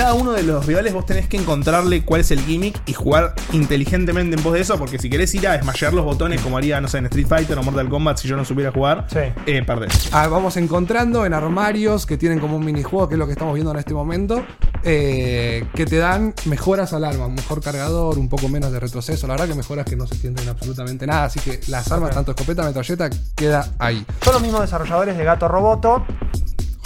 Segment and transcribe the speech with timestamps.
[0.00, 3.34] cada uno de los rivales vos tenés que encontrarle cuál es el gimmick y jugar
[3.52, 6.80] inteligentemente en pos de eso, porque si querés ir a desmayar los botones como haría,
[6.80, 9.06] no sé, en Street Fighter o Mortal Kombat si yo no supiera jugar,
[9.44, 10.08] eh, perdés.
[10.12, 13.52] Ah, vamos encontrando en armarios que tienen como un minijuego, que es lo que estamos
[13.52, 14.42] viendo en este momento,
[14.84, 19.26] eh, que te dan mejoras al arma, un mejor cargador, un poco menos de retroceso.
[19.26, 22.30] La verdad que mejoras que no se sienten absolutamente nada, así que las armas, tanto
[22.30, 24.06] escopeta, metralleta, queda ahí.
[24.24, 26.06] Son los mismos desarrolladores de Gato Roboto.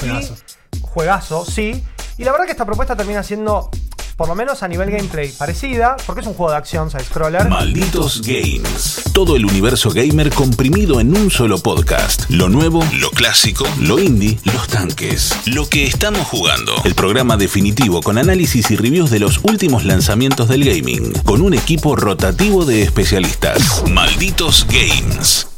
[0.01, 0.35] Juegazo.
[0.35, 1.85] Y- juegazo, sí.
[2.17, 3.71] Y la verdad que esta propuesta termina siendo,
[4.17, 7.49] por lo menos a nivel gameplay, parecida, porque es un juego de acción side-scroller.
[7.49, 9.03] Malditos Games.
[9.13, 12.31] Todo el universo gamer comprimido en un solo podcast.
[12.31, 15.35] Lo nuevo, lo clásico, lo indie, los tanques.
[15.47, 16.73] Lo que estamos jugando.
[16.85, 21.13] El programa definitivo con análisis y reviews de los últimos lanzamientos del gaming.
[21.25, 23.83] Con un equipo rotativo de especialistas.
[23.89, 25.49] Malditos Games.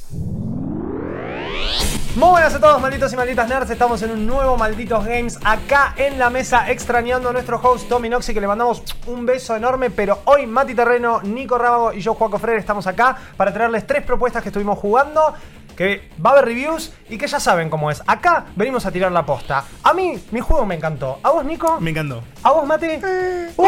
[2.17, 3.69] Muy buenas a todos, malditos y malditas nerds.
[3.69, 8.09] Estamos en un nuevo Malditos Games acá en la mesa, extrañando a nuestro host Tommy
[8.09, 9.91] que le mandamos un beso enorme.
[9.91, 14.03] Pero hoy Mati Terreno, Nico Rábago y yo, Juaco Freire, estamos acá para traerles tres
[14.03, 15.35] propuestas que estuvimos jugando.
[15.77, 18.03] Que va a haber reviews y que ya saben cómo es.
[18.07, 19.65] Acá venimos a tirar la posta.
[19.83, 21.19] A mí, mi juego me encantó.
[21.23, 21.79] ¿A vos, Nico?
[21.83, 22.23] Me encantó.
[22.43, 22.87] ¿A vos, Mati?
[23.59, 23.67] ¡Uy!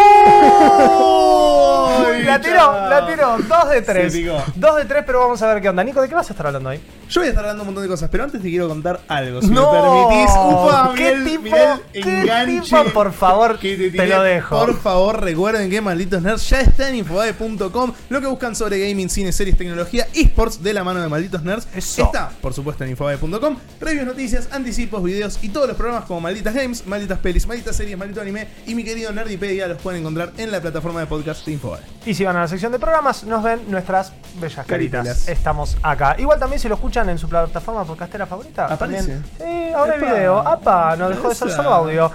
[2.24, 3.36] La tiró, la tiró.
[3.46, 4.14] Dos de tres.
[4.54, 5.84] Dos de tres, pero vamos a ver qué onda.
[5.84, 6.80] Nico, ¿de qué vas a estar hablando hoy?
[7.08, 9.40] Yo voy a estar hablando un montón de cosas, pero antes te quiero contar algo,
[9.42, 10.30] si No, me permitís.
[10.36, 14.58] Ufa, ¿qué tipo- mirá el qué enganche tipo, por favor, que te lo dejo.
[14.58, 17.92] Por favor, recuerden que Malditos Nerds ya está en infobae.com.
[18.10, 21.66] Lo que buscan sobre gaming, cine, series, tecnología, esports de la mano de Malditos Nerds.
[21.74, 22.02] Eso.
[22.04, 23.56] Está, por supuesto, en infobae.com.
[23.80, 27.96] Reviews, noticias, anticipos, videos y todos los programas como Malditas Games, Malditas Pelis, Malditas Series,
[27.96, 31.52] Maldito Anime y mi querido Nerdipedia los pueden encontrar en la plataforma de podcast de
[31.52, 31.80] Infobae.
[32.06, 35.04] Y si van a la sección de programas, nos ven nuestras bellas caritas.
[35.06, 35.28] Caritelas.
[35.28, 36.16] Estamos acá.
[36.18, 38.66] Igual también si lo escuchan en su plataforma podcastera favorita.
[38.66, 39.20] Aparece.
[39.20, 39.24] también-
[39.68, 40.12] Sí, ahora el Epa.
[40.14, 40.38] video.
[40.38, 40.96] ¡Apa!
[40.96, 42.10] No dejó de ser solo audio.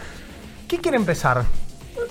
[0.67, 1.43] ¿Qué quiere empezar?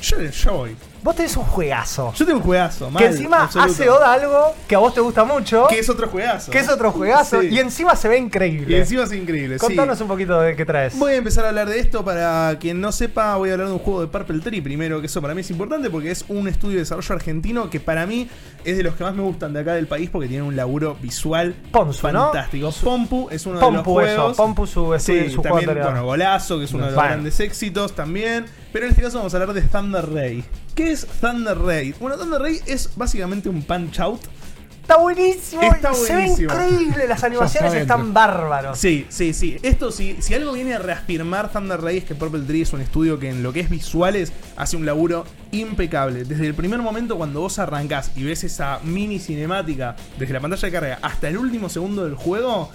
[0.01, 0.77] Yo, yo voy.
[1.03, 2.13] Vos tenés un juegazo.
[2.15, 3.73] Yo tengo un juegazo, mal, que encima absoluto.
[3.73, 5.67] hace oda algo que a vos te gusta mucho.
[5.69, 6.53] Que es otro juegazo.
[6.53, 7.41] que es otro juegazo.
[7.41, 7.49] Sí.
[7.49, 8.77] Y encima se ve increíble.
[8.77, 9.59] Y encima es increíble.
[9.59, 9.67] sí.
[9.67, 10.97] Contanos un poquito de qué traes.
[10.99, 13.73] Voy a empezar a hablar de esto para quien no sepa, voy a hablar de
[13.75, 16.47] un juego de Purple Tree primero, que eso para mí es importante porque es un
[16.47, 18.29] estudio de desarrollo argentino que para mí
[18.65, 20.97] es de los que más me gustan de acá del país porque tiene un laburo
[21.03, 22.23] visual Ponzu, ¿no?
[22.31, 22.71] fantástico.
[22.85, 24.17] Pompu es uno de los Pompu, eso.
[24.17, 24.37] juegos.
[24.37, 25.85] Pompu su, Sí, su juego también, anterior.
[25.91, 28.45] bueno, Golazo, que es uno de los grandes éxitos también.
[28.73, 30.45] Pero en este caso vamos a hablar de Thunder Ray.
[30.75, 31.95] ¿Qué es Thunder Ray?
[32.01, 34.21] Bueno, Thunder Ray es básicamente un punch out.
[34.81, 35.63] Está buenísimo.
[35.63, 36.53] Está Se ve buenísimo.
[36.53, 37.07] increíble.
[37.07, 38.79] Las animaciones está están bárbaros.
[38.79, 39.57] Sí, sí, sí.
[39.63, 42.81] Esto, si, si algo viene a reafirmar Thunder Ray es que Purple Tree es un
[42.81, 46.25] estudio que en lo que es visuales hace un laburo impecable.
[46.25, 50.67] Desde el primer momento cuando vos arrancás y ves esa mini cinemática, desde la pantalla
[50.67, 52.71] de carga hasta el último segundo del juego,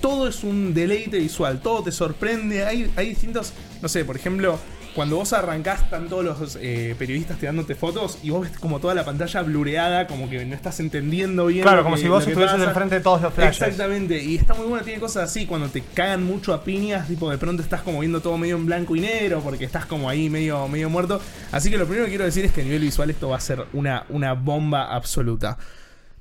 [0.00, 2.64] todo es un deleite visual, todo te sorprende.
[2.64, 4.58] Hay, hay distintos, no sé, por ejemplo,
[4.94, 8.94] cuando vos arrancás, están todos los eh, periodistas tirándote fotos y vos ves como toda
[8.94, 11.62] la pantalla blureada, como que no estás entendiendo bien.
[11.62, 13.60] Claro, como que- si vos estuvieses enfrente de todos los flashes.
[13.62, 17.30] Exactamente, y está muy bueno, tiene cosas así, cuando te cagan mucho a piñas, tipo
[17.30, 20.28] de pronto estás como viendo todo medio en blanco y negro, porque estás como ahí
[20.30, 21.20] medio, medio muerto.
[21.52, 23.40] Así que lo primero que quiero decir es que a nivel visual esto va a
[23.40, 25.56] ser una, una bomba absoluta.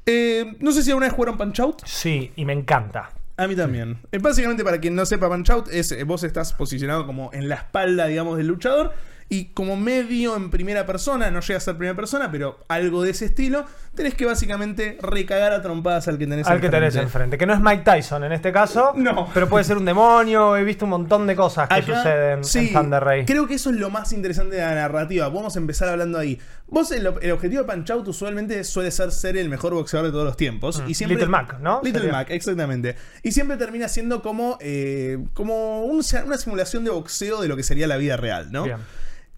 [0.05, 1.81] Eh, no sé si alguna vez jugaron Punch Out.
[1.85, 3.11] Sí, y me encanta.
[3.39, 3.97] A mí también.
[4.11, 7.47] Eh, básicamente, para quien no sepa, Punch Out es eh, vos estás posicionado como en
[7.47, 8.91] la espalda, digamos, del luchador.
[9.31, 13.11] Y como medio en primera persona, no llega a ser primera persona, pero algo de
[13.11, 13.63] ese estilo,
[13.93, 17.37] tenés que básicamente recagar a trompadas al que tenés Al que tenés enfrente.
[17.37, 18.93] Que no es Mike Tyson en este caso.
[18.95, 19.29] No.
[19.31, 20.57] Pero puede ser un demonio.
[20.57, 23.25] He visto un montón de cosas que Acá, suceden sí, en Thunder Ray.
[23.25, 25.29] Creo que eso es lo más interesante de la narrativa.
[25.29, 26.39] Vamos a empezar hablando ahí.
[26.67, 30.11] Vos, el, el objetivo de Punch Out usualmente suele ser ser el mejor boxeador de
[30.11, 30.81] todos los tiempos.
[30.81, 31.81] Mm, Y siempre, Little Mac, ¿no?
[31.83, 32.13] Little Sería.
[32.17, 32.95] Mac, exactamente.
[33.21, 37.61] Y siempre termina siendo como, eh, como un- una simulación de boxeo de lo que
[37.63, 38.63] sería la vida real, ¿no?
[38.63, 38.77] Bien.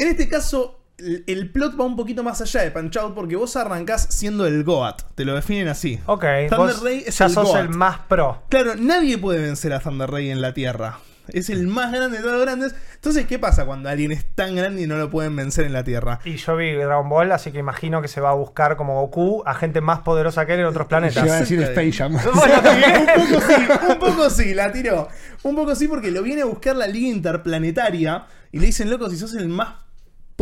[0.01, 3.35] En este caso, el, el plot va un poquito más allá de Punch Out porque
[3.35, 5.03] vos arrancás siendo el Goat.
[5.13, 5.99] Te lo definen así.
[6.07, 7.61] Ok, Thunder Ray es ya el sos Goat.
[7.61, 8.41] el más pro.
[8.49, 10.97] Claro, nadie puede vencer a Thunder Ray en la Tierra.
[11.27, 12.75] Es el más grande de todos los grandes.
[12.95, 15.83] Entonces, ¿qué pasa cuando alguien es tan grande y no lo pueden vencer en la
[15.83, 16.19] Tierra?
[16.25, 19.43] Y yo vi Dragon Ball, así que imagino que se va a buscar como Goku
[19.45, 21.15] a gente más poderosa que él en otros planetas.
[21.17, 22.17] Yo iba a decir Space Jam.
[22.33, 22.55] Bueno,
[23.17, 23.53] un poco sí,
[23.87, 25.07] un poco sí, la tiró.
[25.43, 29.09] Un poco sí porque lo viene a buscar la Liga Interplanetaria y le dicen, loco,
[29.09, 29.75] si sos el más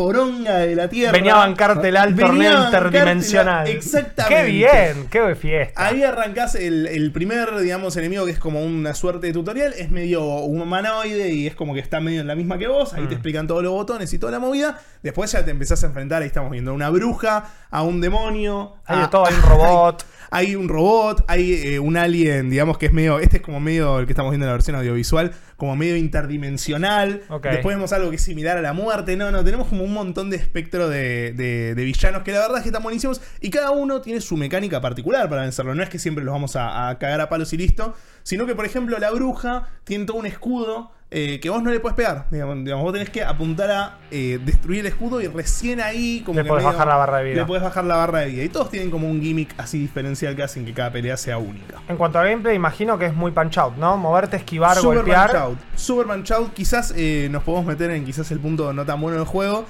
[0.03, 1.11] poronga de la Tierra.
[1.11, 3.67] Venía a bancártela al Venía a torneo interdimensional.
[3.67, 4.33] Exactamente.
[4.33, 5.85] Qué bien, qué fiesta.
[5.87, 9.73] Ahí arrancás el, el primer, digamos, enemigo que es como una suerte de tutorial.
[9.77, 12.93] Es medio humanoide y es como que está medio en la misma que vos.
[12.93, 14.79] Ahí te explican todos los botones y toda la movida.
[15.03, 16.21] Después ya te empezás a enfrentar.
[16.21, 18.75] Ahí estamos viendo a una bruja, a un demonio.
[18.85, 20.05] Hay a- de todo, hay un robot.
[20.31, 23.19] Hay un robot, hay eh, un alien, digamos que es medio.
[23.19, 25.95] Este es como medio el que estamos viendo en la versión audiovisual, como medio
[26.43, 27.23] interdimensional.
[27.51, 29.15] Después vemos algo que es similar a la muerte.
[29.15, 32.57] No, no, tenemos como un montón de espectro de, de- de villanos que la verdad
[32.57, 33.21] es que están buenísimos.
[33.41, 35.75] Y cada uno tiene su mecánica particular para vencerlo.
[35.75, 37.93] No es que siempre los vamos a, a cagar a palos y listo.
[38.23, 40.91] Sino que, por ejemplo, la bruja tiene todo un escudo.
[41.11, 42.27] Eh, que vos no le puedes pegar.
[42.29, 46.37] Digamos, digamos, vos tenés que apuntar a eh, destruir el escudo y recién ahí como
[46.37, 47.35] Le que podés medio- bajar la barra de vida.
[47.41, 48.43] Le podés bajar la barra de vida.
[48.43, 51.81] Y todos tienen como un gimmick así diferencial que hacen que cada pelea sea única.
[51.87, 53.97] En cuanto a gameplay, imagino que es muy punch out, ¿no?
[53.97, 55.31] Moverte, esquivar, Super golpear.
[55.31, 55.57] Punch Out.
[55.75, 56.53] Super Punch Out.
[56.53, 59.65] Quizás eh, nos podemos meter en quizás el punto no tan bueno del juego.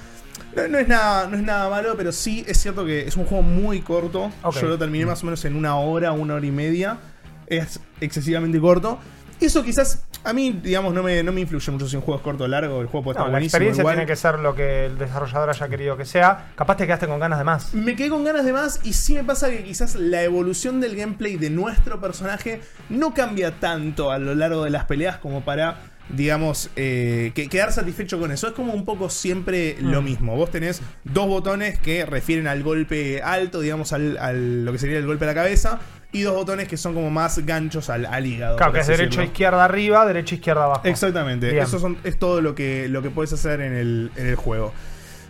[0.54, 3.24] No, no es nada, no es nada malo, pero sí es cierto que es un
[3.24, 4.30] juego muy corto.
[4.60, 6.98] Yo lo terminé más o menos en una hora, una hora y media.
[7.46, 8.98] Es excesivamente corto.
[9.40, 12.24] Eso quizás a mí, digamos, no me, no me influye mucho si un juego es
[12.24, 12.80] corto o largo.
[12.80, 13.56] El juego puede No, estar la buenísimo.
[13.56, 13.94] experiencia igual.
[13.96, 16.52] tiene que ser lo que el desarrollador haya querido que sea.
[16.56, 17.74] Capaz te quedaste con ganas de más.
[17.74, 20.96] Me quedé con ganas de más y sí me pasa que quizás la evolución del
[20.96, 25.78] gameplay de nuestro personaje no cambia tanto a lo largo de las peleas como para,
[26.10, 28.48] digamos, eh, que, quedar satisfecho con eso.
[28.48, 30.36] Es como un poco siempre lo mismo.
[30.36, 34.98] Vos tenés dos botones que refieren al golpe alto, digamos, al, al- lo que sería
[34.98, 35.78] el golpe a la cabeza.
[36.12, 38.56] Y dos botones que son como más ganchos al, al hígado.
[38.56, 39.24] Claro, que es derecho, decirlo.
[39.26, 40.82] izquierda arriba, derecho, izquierda abajo.
[40.84, 41.62] Exactamente, Bien.
[41.62, 44.72] eso son- es todo lo que, lo que puedes hacer en el, en el juego.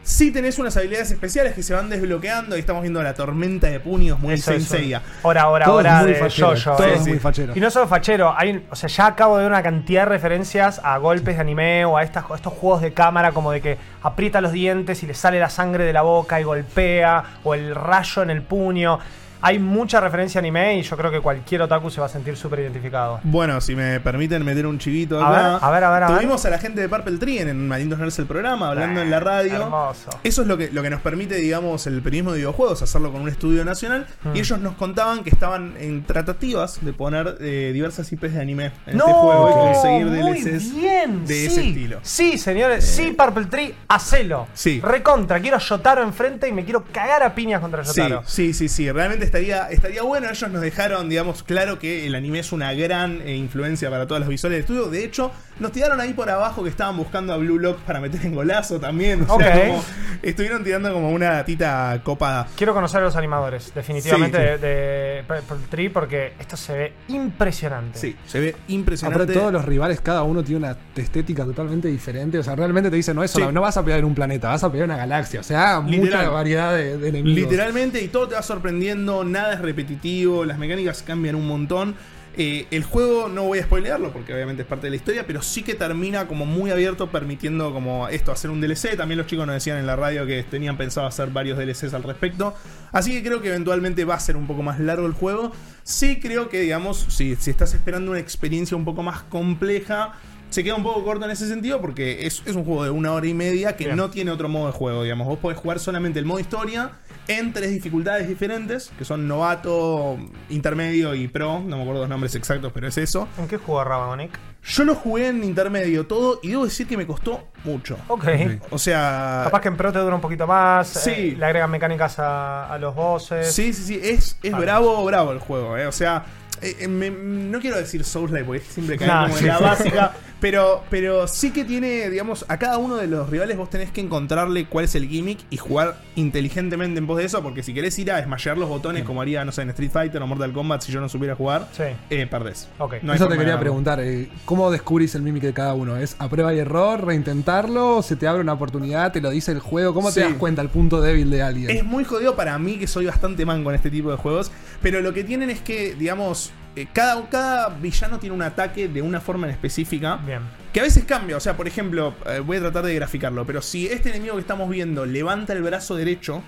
[0.03, 2.55] Sí tenés unas habilidades especiales que se van desbloqueando.
[2.55, 5.03] Ahí estamos viendo la tormenta de puños muy Eso es Saint Seiya.
[5.23, 6.77] Hora, hora, Todo es hora muy de fachero, yo-yo.
[6.77, 6.95] todo eh.
[6.95, 7.53] es muy fachero.
[7.55, 10.81] Y no solo fachero, hay, o sea, ya acabo de ver una cantidad de referencias
[10.83, 13.77] a golpes de anime o a estas, a estos juegos de cámara como de que
[14.03, 17.75] aprieta los dientes y le sale la sangre de la boca y golpea, o el
[17.75, 18.99] rayo en el puño.
[19.43, 22.37] Hay mucha referencia a anime y yo creo que cualquier otaku se va a sentir
[22.37, 23.21] súper identificado.
[23.25, 25.57] Bueno, si me permiten meter un chivito acá.
[25.57, 26.19] a ver, a ver, a ver.
[26.19, 29.21] Tuvimos a la gente de Purple Tree en Malindos Nerds el programa, hablando en la
[29.21, 29.55] radio.
[29.63, 30.11] hermoso.
[30.23, 33.23] Eso es lo que, lo que nos permite, digamos, el periodismo de videojuegos, hacerlo con
[33.23, 34.07] un estudio nacional.
[34.23, 34.37] Hmm.
[34.37, 38.73] Y ellos nos contaban que estaban en tratativas de poner eh, diversas IPs de anime
[38.87, 41.47] en no, este juego y conseguir muy DLCs bien, de sí.
[41.47, 41.97] ese estilo.
[41.97, 42.01] Eh.
[42.03, 44.49] Sí, señores, sí, Purple Tree, hacelo.
[44.55, 44.81] Sí.
[44.83, 48.23] Recontra, quiero a Yotaro enfrente y me quiero cagar a piñas contra Sí, Yotaro.
[48.27, 48.91] sí, sí, sí.
[48.91, 50.29] Realmente estaría, estaría bueno.
[50.29, 54.21] Ellos nos dejaron, digamos, claro que el anime es una gran eh, influencia para todas
[54.21, 54.91] las visuales de estudio.
[54.91, 58.25] De hecho, nos tiraron ahí por abajo que estaban buscando a Blue Lock para meter
[58.27, 59.25] en golazo también.
[59.29, 59.85] O sea, como-
[60.23, 62.49] estuvieron tirando como una datita copada.
[62.57, 64.61] Quiero conocer a los animadores, definitivamente, Sí, sí.
[64.61, 64.69] de,
[65.17, 67.99] de Purple Tree, porque esto se ve impresionante.
[67.99, 69.23] Sí, se ve impresionante.
[69.23, 72.39] Aparte, todos los rivales, cada uno tiene una estética totalmente diferente.
[72.39, 73.45] O sea, realmente te dicen, no, eso Sí.
[73.45, 75.41] no, no vas a pelear en un planeta, vas a pelear en una galaxia.
[75.41, 76.21] O sea, Literal.
[76.25, 77.41] mucha variedad de, de enemigos.
[77.43, 81.95] Literalmente, y todo te va sorprendiendo, nada es repetitivo, las mecánicas cambian un montón.
[82.37, 85.43] Eh, el juego no voy a spoilearlo porque obviamente es parte de la historia, pero
[85.43, 88.97] sí que termina como muy abierto, permitiendo como esto, hacer un DLC.
[88.97, 92.03] También los chicos nos decían en la radio que tenían pensado hacer varios DLCs al
[92.05, 92.55] respecto.
[92.93, 95.53] Así que creo que eventualmente va a ser un poco más largo el juego.
[95.83, 100.15] Sí creo que, digamos, si, si estás esperando una experiencia un poco más compleja,
[100.51, 103.13] se queda un poco corto en ese sentido porque es, es un juego de una
[103.13, 103.97] hora y media que Bien.
[103.97, 105.27] no tiene otro modo de juego, digamos.
[105.27, 106.91] Vos podés jugar solamente el modo historia
[107.29, 110.19] en tres dificultades diferentes, que son novato,
[110.49, 111.61] intermedio y pro.
[111.61, 113.29] No me acuerdo los nombres exactos, pero es eso.
[113.39, 114.37] ¿En qué jugó Rabagonic?
[114.65, 117.97] Yo lo jugué en intermedio todo y debo decir que me costó mucho.
[118.09, 118.25] Ok.
[118.71, 119.43] O sea...
[119.45, 120.89] Capaz que en Pro te dura un poquito más.
[120.89, 121.11] Sí.
[121.11, 123.53] eh, le agregan mecánicas a, a los bosses.
[123.55, 124.65] Sí, sí, sí, es, es Vale.
[124.65, 125.87] bravo, bravo el juego, eh.
[125.87, 126.25] O sea,
[126.61, 129.59] eh, eh, me- no quiero decir Souls-like porque siempre cae Nah, como sí, en la
[129.59, 129.65] sí.
[129.65, 133.91] básica, pero, pero sí que tiene, digamos, a cada uno de los rivales vos tenés
[133.91, 137.75] que encontrarle cuál es el gimmick y jugar inteligentemente en pos de eso, porque si
[137.75, 140.53] querés ir a smashear los botones como haría, no sé, en Street Fighter o Mortal
[140.53, 141.85] Kombat si yo no supiera jugar, Sí.
[142.11, 142.69] eh, perdés.
[142.79, 142.95] Ok.
[143.03, 145.97] No Eso te quería preguntar, eh, ¿cómo descubrís el mimic de cada uno?
[145.97, 148.03] ¿Es a prueba y error, reintentarlo?
[148.03, 149.13] ¿Se te abre una oportunidad?
[149.13, 149.95] ¿Te lo dice el juego?
[149.95, 150.17] ¿Cómo Sí.
[150.17, 151.71] te das cuenta el punto débil de alguien?
[151.71, 154.51] Es muy jodido para mí, que soy bastante manco en este tipo de juegos.
[154.83, 159.03] Pero lo que tienen es que, digamos, eh, cada, cada villano tiene un ataque de
[159.03, 160.17] una forma en específica.
[160.17, 160.41] Bien.
[160.73, 161.37] Que a veces cambia.
[161.37, 163.45] O sea, por ejemplo, eh, voy a tratar de graficarlo.
[163.45, 166.43] Pero si este enemigo que estamos viendo levanta el brazo derecho,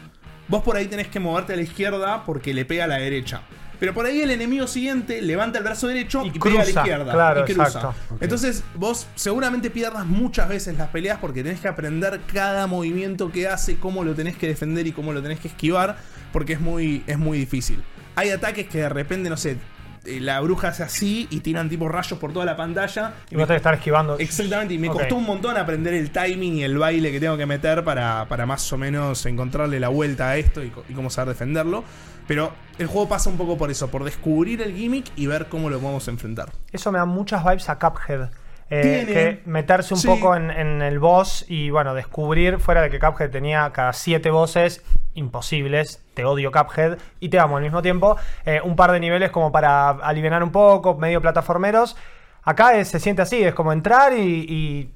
[0.49, 3.43] vos por ahí tenés que moverte a la izquierda porque le pega a la derecha.
[3.81, 6.65] Pero por ahí el enemigo siguiente levanta el brazo derecho Y y, pega a la
[6.65, 7.13] cruza, izquierda.
[7.13, 7.67] claro, y cruza.
[7.67, 7.95] exacto.
[8.21, 13.49] Entonces vos seguramente pierdas muchas veces las peleas porque tenés que aprender cada movimiento que
[13.49, 15.97] hace, cómo lo tenés que defender y cómo lo tenés que esquivar,
[16.33, 17.83] porque es muy, es muy difícil.
[18.15, 19.57] Hay ataques que de repente, no sé,
[20.05, 23.15] la bruja hace así y tiran tipo rayos por toda la pantalla.
[23.31, 24.19] Y vos tenés que estar esquivando.
[24.19, 27.47] Exactamente, y me costó un montón aprender el timing y el baile que tengo que
[27.47, 31.85] meter para, para más o menos encontrarle la vuelta a esto y, cómo saber defenderlo.
[32.27, 35.69] Pero el juego pasa un poco por eso, por descubrir el gimmick y ver cómo
[35.71, 36.51] lo podemos enfrentar.
[36.71, 38.31] Eso me da muchas vibes a Cuphead.
[38.71, 39.05] Eh,
[39.45, 40.07] que meterse un Sí.
[40.07, 44.31] poco en, en el boss y bueno, descubrir, fuera de que Cuphead tenía cada siete
[44.31, 44.83] voces
[45.15, 49.31] imposibles, te odio Cuphead y te amo al mismo tiempo, eh, un par de niveles
[49.31, 51.97] como para aliviar un poco, medio plataformeros.
[52.43, 54.95] Acá es- se siente así, es como entrar y, y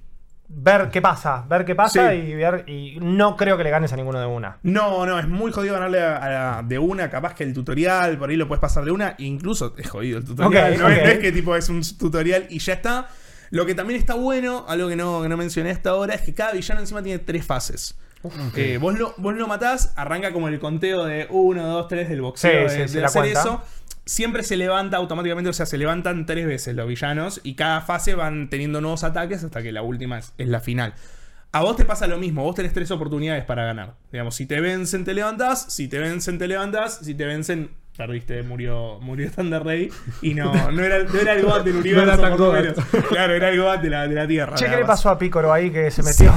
[0.48, 2.16] ver qué pasa, ver qué pasa Sí.
[2.16, 2.64] y ver.
[2.68, 4.58] Y no creo que le ganes a ninguno de una.
[4.62, 8.30] No, no, es muy jodido ganarle a, a- de una, capaz que el tutorial, por
[8.30, 11.04] ahí lo puedes pasar de una, incluso es jodido el tutorial, no, es- ok.
[11.04, 13.08] no es que tipo es un tutorial y ya está.
[13.50, 16.34] Lo que también está bueno, algo que no, que no mencioné hasta ahora, es que
[16.34, 17.96] cada villano encima tiene tres fases.
[18.54, 22.20] Eh, vos, lo, vos lo matás, arranca como el conteo de 1, 2, 3 del
[22.20, 23.40] boxeo Sí, de, sí, hacer cuenta.
[23.40, 23.62] eso.
[24.04, 28.14] Siempre se levanta automáticamente, o sea, se levantan tres veces los villanos y cada fase
[28.14, 30.94] van teniendo nuevos ataques hasta que la última es, es la final.
[31.50, 33.94] A vos te pasa lo mismo, vos tenés tres oportunidades para ganar.
[34.12, 38.42] Digamos, si te vencen, te levantás, si te vencen, te levantás, si te vencen, perdiste,
[38.42, 39.90] murió, murió Thunder Rey.
[40.22, 42.74] Y no, no era, no era el God del universo, era.
[43.08, 44.54] Claro, era el God de la, de la Tierra.
[44.54, 46.32] Che, ¿qué le pasó a Pícoro ahí que se metió?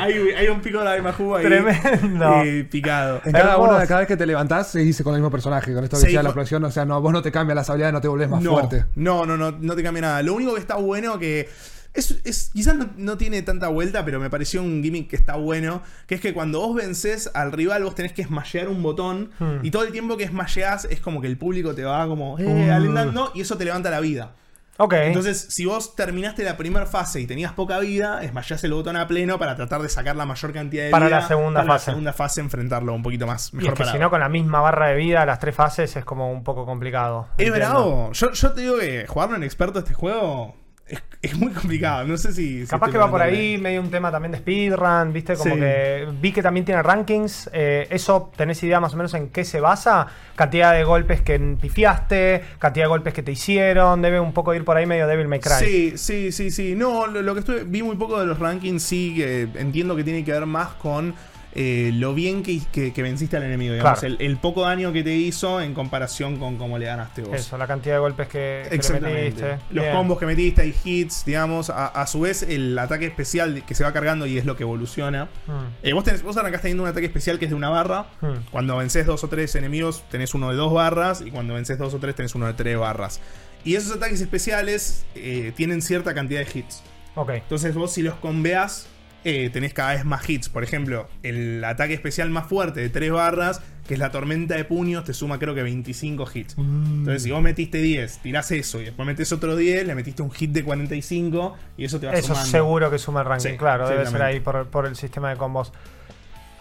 [0.00, 1.44] hay, hay un pico de Majú ahí.
[1.44, 2.42] Tremendo.
[2.44, 3.20] eh, picado.
[3.24, 5.74] En cada una, cada vez que te levantás, se dice con el mismo personaje.
[5.74, 7.68] Con esto que Sí, decía la explosión, o sea, no, vos no te cambias las
[7.70, 8.84] habilidades, no te volvés más no, fuerte.
[8.94, 10.22] No, no, no, no te cambia nada.
[10.22, 11.48] Lo único que está bueno que.
[11.92, 15.36] Es, es- quizás no, no tiene tanta vuelta, pero me pareció un gimmick que está
[15.36, 15.82] bueno.
[16.06, 19.30] Que es que cuando vos vences al rival, vos tenés que smashear un botón.
[19.38, 19.58] Hmm.
[19.64, 22.46] Y todo el tiempo que smasheás es como que el público te va como eh,
[22.46, 22.72] Uh.
[22.72, 24.34] alentando y eso te levanta la vida.
[24.82, 24.94] Ok.
[24.94, 29.06] Entonces, si vos terminaste la primera fase y tenías poca vida, smasheás el botón a
[29.06, 31.20] pleno para tratar de sacar la mayor cantidad de Para vida.
[31.20, 31.90] la segunda para fase.
[31.90, 34.30] la segunda fase enfrentarlo un poquito más y mejor es que si no, con la
[34.30, 37.28] misma barra de vida, las tres fases es como un poco complicado.
[37.36, 38.10] Es bravo.
[38.12, 40.56] Yo, yo te digo que jugarlo en experto este juego
[40.90, 42.06] es, es muy complicado.
[42.06, 42.66] No sé si.
[42.66, 45.34] Capaz que va por ahí medio un tema también de speedrun, ¿viste?
[45.36, 45.60] Como Sí.
[45.60, 47.48] que vi que también tiene rankings.
[47.52, 50.06] eh, ¿Eso tenés idea más o menos en qué se basa?
[50.36, 54.02] Cantidad de golpes que pifiaste, cantidad de golpes que te hicieron.
[54.02, 55.52] Debe un poco ir por ahí medio Devil May Cry.
[55.58, 56.74] Sí, sí, sí, sí.
[56.74, 57.64] No, lo, lo que estuve.
[57.64, 61.14] Vi muy poco de los rankings, sí, que entiendo que tiene que ver más con.
[61.54, 64.14] Eh, lo bien que, que- que venciste al enemigo, digamos, Claro.
[64.18, 67.34] el, el poco daño que te hizo en comparación con cómo le ganaste vos.
[67.34, 69.22] Eso, la cantidad de golpes que, que le Exactamente.
[69.42, 69.58] metiste.
[69.70, 69.96] Los Bien.
[69.96, 71.70] combos que metiste, hay hits, digamos.
[71.70, 74.62] A, a su vez, el ataque especial que se va cargando y es lo que
[74.62, 75.24] evoluciona.
[75.46, 75.50] Mm.
[75.82, 78.06] Eh, vos, tenés, vos arrancás teniendo un ataque especial que es de una barra.
[78.20, 78.44] Hmm.
[78.50, 81.20] Cuando vences dos o tres enemigos, tenés uno de dos barras.
[81.20, 83.20] Y cuando vences dos o tres, tenés uno de tres barras.
[83.64, 86.82] Y esos ataques especiales eh, tienen cierta cantidad de hits.
[87.16, 87.30] Ok.
[87.30, 88.86] Entonces, vos, si los conveas,
[89.24, 90.48] eh, tenés cada vez más hits.
[90.48, 94.64] Por ejemplo, el ataque especial más fuerte de tres barras, que es la tormenta de
[94.64, 96.56] puños, te suma creo que 25 hits.
[96.58, 100.30] Entonces, si vos metiste 10, tirás eso y después metes otro 10, le metiste un
[100.30, 102.50] hit de 45 y eso te va Eso sumando.
[102.50, 105.36] seguro que suma el ranking, Sí, claro, debe ser ahí por, por el sistema de
[105.36, 105.72] combos.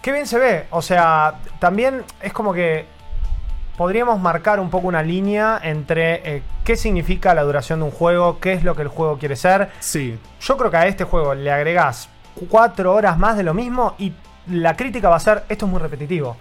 [0.02, 2.86] Qué bien se ve, o sea, también es como que
[3.78, 8.40] podríamos marcar un poco una línea entre eh, qué significa la duración de un juego,
[8.40, 9.70] qué es lo que el juego quiere ser.
[9.80, 10.18] Sí.
[10.42, 12.10] Yo creo que a este juego le agregás
[12.50, 14.14] cuatro horas más de lo mismo y
[14.48, 16.38] la crítica va a ser, esto es muy repetitivo.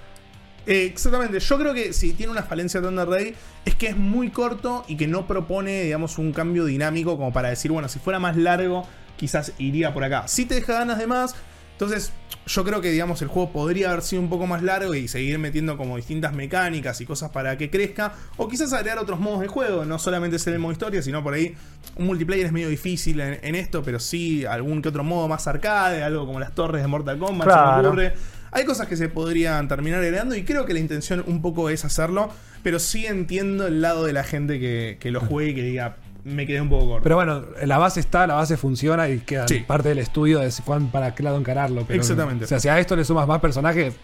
[0.67, 4.85] Exactamente, yo creo que si tiene una falencia Thunder Ray es que es muy corto
[4.87, 8.37] y que no propone, digamos, un cambio dinámico como para decir, bueno, si fuera más
[8.37, 10.29] largo, quizás iría por acá.
[10.29, 11.35] Si te deja ganas de más,
[11.79, 12.13] entonces
[12.47, 15.39] yo creo que, digamos, el juego podría haber sido un poco más largo y seguir
[15.39, 19.47] metiendo como distintas mecánicas y cosas para que crezca, o quizás agregar otros modos de
[19.47, 21.55] juego, no solamente ser el modo historia, sino por ahí
[21.97, 25.47] un multiplayer es medio difícil en, en esto, pero sí algún que otro modo más
[25.47, 27.89] arcade, algo como las torres de Mortal Kombat, se me Claro.
[27.91, 28.15] ocurre.
[28.51, 31.85] Hay cosas que se podrían terminar heredando y creo que la intención un poco es
[31.85, 32.31] hacerlo,
[32.63, 35.97] pero sí entiendo el lado de la gente que, que lo juegue y que diga,
[36.29, 37.03] me quedé un poco corto.
[37.03, 39.61] Pero bueno, la base está, la base funciona y queda Sí.
[39.61, 41.85] parte del estudio de cuán, para qué lado encararlo.
[41.87, 42.45] Pero, Exactamente.
[42.45, 43.95] O sea, si a esto le sumas más personajes,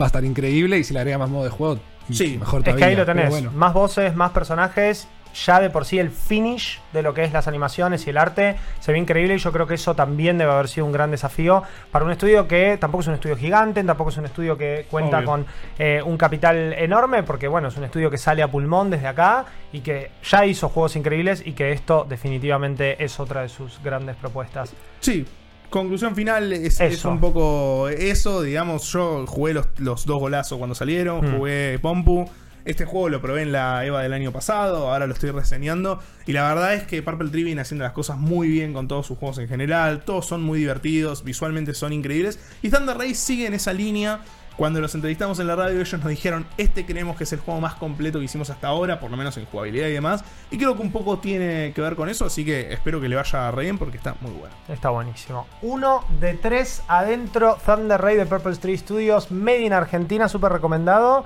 [0.00, 1.78] va a estar increíble y si le agregas más modo de juego,
[2.10, 2.36] Sí.
[2.38, 2.86] mejor Es todavía.
[2.86, 3.50] que ahí lo tenés, bueno.
[3.52, 7.48] más voces, más personajes, ya de por sí el finish de lo que es las
[7.48, 10.68] animaciones y el arte se ve increíble y yo creo que eso también debe haber
[10.68, 14.16] sido un gran desafío para un estudio que tampoco es un estudio gigante, tampoco es
[14.16, 15.26] un estudio que cuenta Obvio.
[15.26, 15.46] con
[15.78, 19.44] eh, un capital enorme, porque bueno, es un estudio que sale a pulmón desde acá
[19.72, 24.16] y que ya hizo juegos increíbles y que esto definitivamente es otra de sus grandes
[24.16, 24.72] propuestas.
[25.00, 25.26] Sí.
[25.70, 31.20] Conclusión final es, un poco eso, digamos, yo jugué los, los dos golazos cuando salieron,
[31.24, 31.36] Hmm.
[31.36, 32.30] jugué Pompu,
[32.64, 36.32] este juego lo probé en la EVA del año pasado, ahora lo estoy reseñando, y
[36.32, 39.18] la verdad es que Purple Tree viene haciendo las cosas muy bien con todos sus
[39.18, 43.54] juegos en general, todos son muy divertidos, visualmente son increíbles, y Thunder Ray sigue en
[43.54, 44.20] esa línea,
[44.56, 47.60] cuando los entrevistamos en la radio ellos nos dijeron, este creemos que es el juego
[47.60, 50.76] más completo que hicimos hasta ahora, por lo menos en jugabilidad y demás, y creo
[50.76, 53.64] que un poco tiene que ver con eso, así que espero que le vaya re
[53.64, 54.54] bien porque está muy bueno.
[54.68, 55.48] Está buenísimo.
[55.62, 61.24] Uno de tres adentro, Thunder Ray de Purple Tree Studios, Made in Argentina, súper recomendado.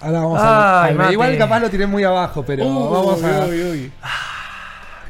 [0.00, 1.12] Ahora vamos Ay, a Mati.
[1.12, 3.46] Igual capaz lo tiré muy abajo, pero vamos a.
[3.46, 3.92] Uy, uy, uy.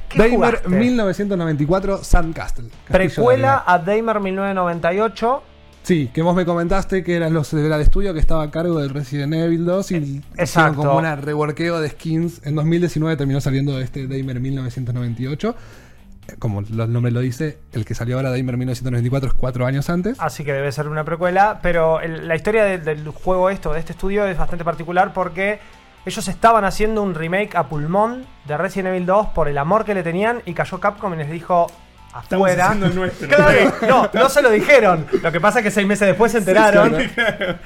[0.08, 0.68] ¿Qué Damer jugaste?
[0.68, 2.68] 1994 Sandcastle.
[2.68, 5.42] Castillo de Precuela a Damer 1998.
[5.82, 8.80] Sí, que vos me comentaste que eran los era el estudio que estaba a cargo
[8.80, 10.76] del Resident Evil 2 y hicieron exacto.
[10.78, 12.42] como una reworkeo de skins.
[12.44, 15.54] En 2019 terminó saliendo este Damer 1998.
[16.38, 20.16] Como el nombre lo dice, el que salió ahora Damer 1994 es cuatro años antes.
[20.20, 21.60] Así que debe ser una precuela.
[21.62, 25.58] Pero la historia de- del juego esto, de este estudio, es bastante particular porque
[26.06, 29.94] ellos estaban haciendo un remake a pulmón de Resident Evil 2 por el amor que
[29.94, 31.66] le tenían y cayó Capcom y les dijo
[32.12, 32.66] afuera.
[32.66, 33.28] haciendo el nuestro.
[33.28, 35.06] Claro, no, no se lo dijeron.
[35.22, 36.96] Lo que pasa es que seis meses después se enteraron.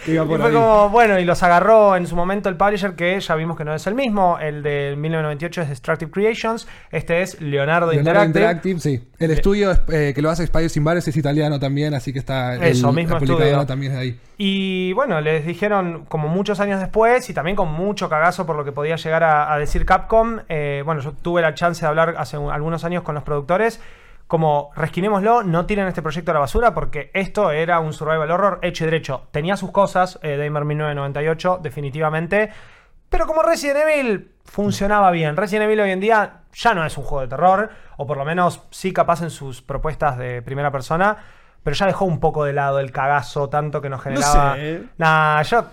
[0.06, 3.56] Y fue como, bueno, y los agarró en su momento el publisher que ya vimos
[3.56, 4.38] que no es el mismo.
[4.40, 6.66] El de 1998 es Destructive Creations.
[6.90, 8.70] Este es Leonardo, Leonardo Interactive.
[8.74, 9.08] Interactive, sí.
[9.18, 12.18] El estudio es, eh, que lo hace Spiders Sin Bares es italiano también, así que
[12.18, 12.56] está.
[12.56, 13.66] Eso, el- mismo estudio.
[13.66, 14.20] también es ahí.
[14.36, 18.64] Y bueno, les dijeron como muchos años después y también con mucho cagazo por lo
[18.64, 20.40] que podía llegar a, a decir Capcom.
[20.48, 23.80] eh, bueno, yo tuve la chance de hablar hace un- algunos años con los productores.
[24.26, 28.58] Como resquinémoslo, no tiren este proyecto a la basura porque esto era un survival horror
[28.62, 29.28] hecho y derecho.
[29.30, 32.50] Tenía sus cosas, eh, Damer 1998, definitivamente.
[33.08, 35.36] Pero como Resident Evil funcionaba bien.
[35.36, 38.24] Resident Evil hoy en día ya no es un juego de terror, o por lo
[38.24, 41.16] menos sí capaz en sus propuestas de primera persona,
[41.62, 44.54] pero ya dejó un poco de lado el cagazo tanto que nos generaba.
[44.54, 44.82] sé.
[44.98, 45.66] Nah, yo,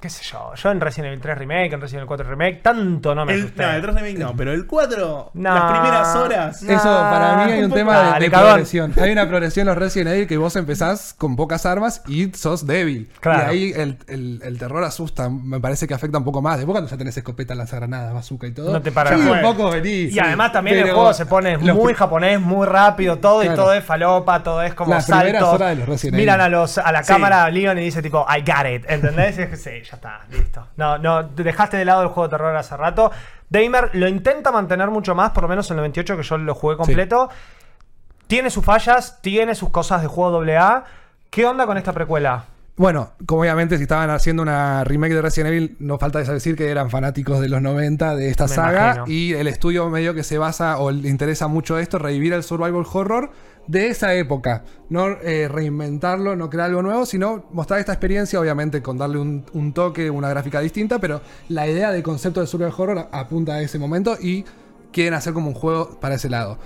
[0.00, 3.14] qué sé yo, yo en Resident Evil 3 Remake, en Resident Evil 4 Remake, tanto
[3.14, 3.62] no me El, asusté.
[3.62, 5.54] no, el 3 Remake no, pero el 4, No.
[5.54, 6.62] las primeras horas.
[6.62, 6.72] No.
[6.72, 8.92] Eso, para mí hay un tema de, progresión.
[9.00, 12.66] Hay una progresión en los Resident Evil que vos empezás con pocas armas y sos
[12.66, 13.10] débil.
[13.20, 13.52] Claro.
[13.52, 15.28] Y ahí el, el- el terror asusta.
[15.28, 16.56] Me parece que afecta un poco más.
[16.58, 18.72] Después cuando ya tenés escopeta, lanzagranadas, bazooka y todo.
[18.72, 20.10] No te para sí, un poco venís.
[20.10, 20.18] Y sí.
[20.20, 24.42] además también el juego se pone muy japonés, muy rápido, todo y todo es falopa,
[24.42, 25.54] todo es como Las primeras saltos.
[25.54, 26.54] horas de los Resident Miran Evil.
[26.54, 27.12] a los a la Sí.
[27.12, 29.38] cámara Leon y dice tipo I got it, ¿entendés?
[29.38, 30.66] Y es que sí, ya está, listo.
[30.76, 33.10] No, no, dejaste de lado el juego de terror hace rato.
[33.48, 36.54] Damer lo intenta mantener mucho más, por lo menos en el 98 que yo lo
[36.54, 37.30] jugué completo.
[38.26, 40.84] Tiene sus fallas, tiene sus cosas de juego AA.
[41.30, 42.44] ¿Qué onda con esta precuela?
[42.76, 46.70] Bueno, como obviamente si estaban haciendo una remake de Resident Evil, no falta decir que
[46.70, 48.84] eran fanáticos de los 90 de esta Me saga.
[48.94, 49.04] imagino.
[49.08, 52.84] Y el estudio medio que se basa o le interesa mucho esto, revivir el survival
[52.92, 53.30] horror
[53.68, 54.64] de esa época.
[54.88, 59.44] No eh, reinventarlo, no crear algo nuevo, sino mostrar esta experiencia, obviamente con darle un,
[59.52, 63.60] un toque, una gráfica distinta, pero la idea del concepto de survival horror apunta a
[63.62, 64.44] ese momento y
[64.90, 66.58] quieren hacer como un juego para ese lado.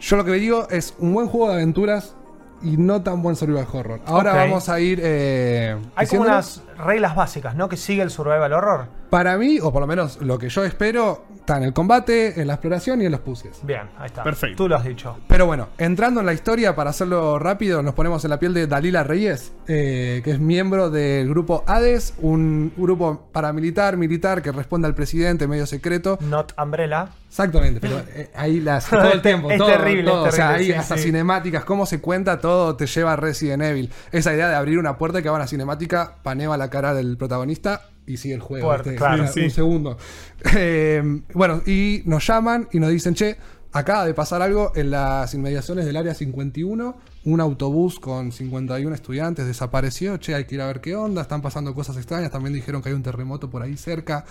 [0.00, 2.16] Yo lo que digo es un buen juego de aventuras
[2.62, 4.00] y no tan buen survival horror.
[4.06, 5.00] Ahora vamos a ir.
[5.02, 7.68] eh, Hay como unas reglas básicas, ¿no?
[7.68, 8.86] Que sigue el survival horror.
[9.10, 12.46] Para mí, o por lo menos lo que yo espero, está en el combate, en
[12.46, 13.60] la exploración y en los puzzles.
[13.62, 14.22] Bien, ahí está.
[14.22, 14.56] Perfecto.
[14.56, 15.18] Tú lo has dicho.
[15.28, 18.66] Pero bueno, entrando en la historia, para hacerlo rápido, nos ponemos en la piel de
[18.66, 24.88] Dalila Reyes, eh, que es miembro del grupo Hades, un grupo paramilitar, militar, que responde
[24.88, 26.18] al presidente, medio secreto.
[26.22, 27.08] Not Umbrella.
[27.28, 30.48] Exactamente, pero eh, ahí las todo el tiempo, Es todo, terrible, todo, es o sea,
[30.48, 31.04] terrible, ahí sí, hasta sí.
[31.04, 33.90] cinemáticas, cómo se cuenta todo te lleva a Resident Evil.
[34.10, 37.16] Esa idea de abrir una puerta que va a una cinemática, panea la cara del
[37.18, 38.74] protagonista y sigue el juego.
[38.96, 39.28] Claro.
[39.28, 39.44] Sí.
[39.44, 39.96] Un segundo.
[40.54, 43.36] Eh, bueno, y nos llaman y nos dicen, che,
[43.70, 46.96] acaba de pasar algo en las inmediaciones del área 51.
[47.24, 50.16] Un autobús con 51 estudiantes desapareció.
[50.16, 51.22] Che, hay que ir a ver qué onda.
[51.22, 52.32] Están pasando cosas extrañas.
[52.32, 54.24] También dijeron que hay un terremoto por ahí cerca.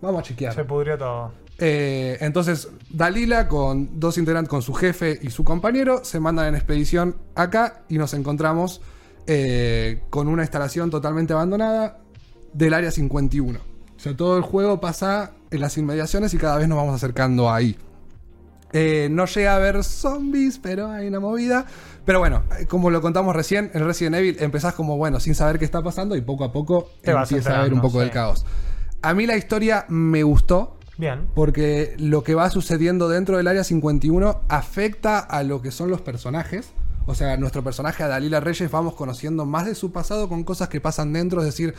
[0.00, 0.54] Vamos a chequear.
[0.54, 1.32] Se pudrió todo.
[1.58, 6.54] Eh, entonces, Dalila con dos integrantes, con su jefe y su compañero, se mandan en
[6.54, 8.80] expedición acá y nos encontramos
[9.26, 11.98] eh, con una instalación totalmente abandonada
[12.52, 13.58] del área 51.
[13.58, 17.50] O sea, todo el juego pasa en las inmediaciones y cada vez nos vamos acercando
[17.52, 17.76] ahí.
[18.72, 21.66] Eh, no llega a haber zombies, pero hay una movida.
[22.04, 25.58] Pero bueno, eh, como lo contamos recién, en Resident Evil empezás como, bueno, sin saber
[25.58, 28.00] qué está pasando y poco a poco Te empieza a haber un poco sí.
[28.00, 28.46] del caos.
[29.02, 30.76] A mí la historia me gustó.
[30.98, 31.28] Bien.
[31.34, 36.02] Porque lo que va sucediendo dentro del área 51 afecta a lo que son los
[36.02, 36.72] personajes.
[37.06, 40.80] O sea, nuestro personaje, Dalila Reyes, vamos conociendo más de su pasado con cosas que
[40.80, 41.40] pasan dentro.
[41.40, 41.74] Es decir,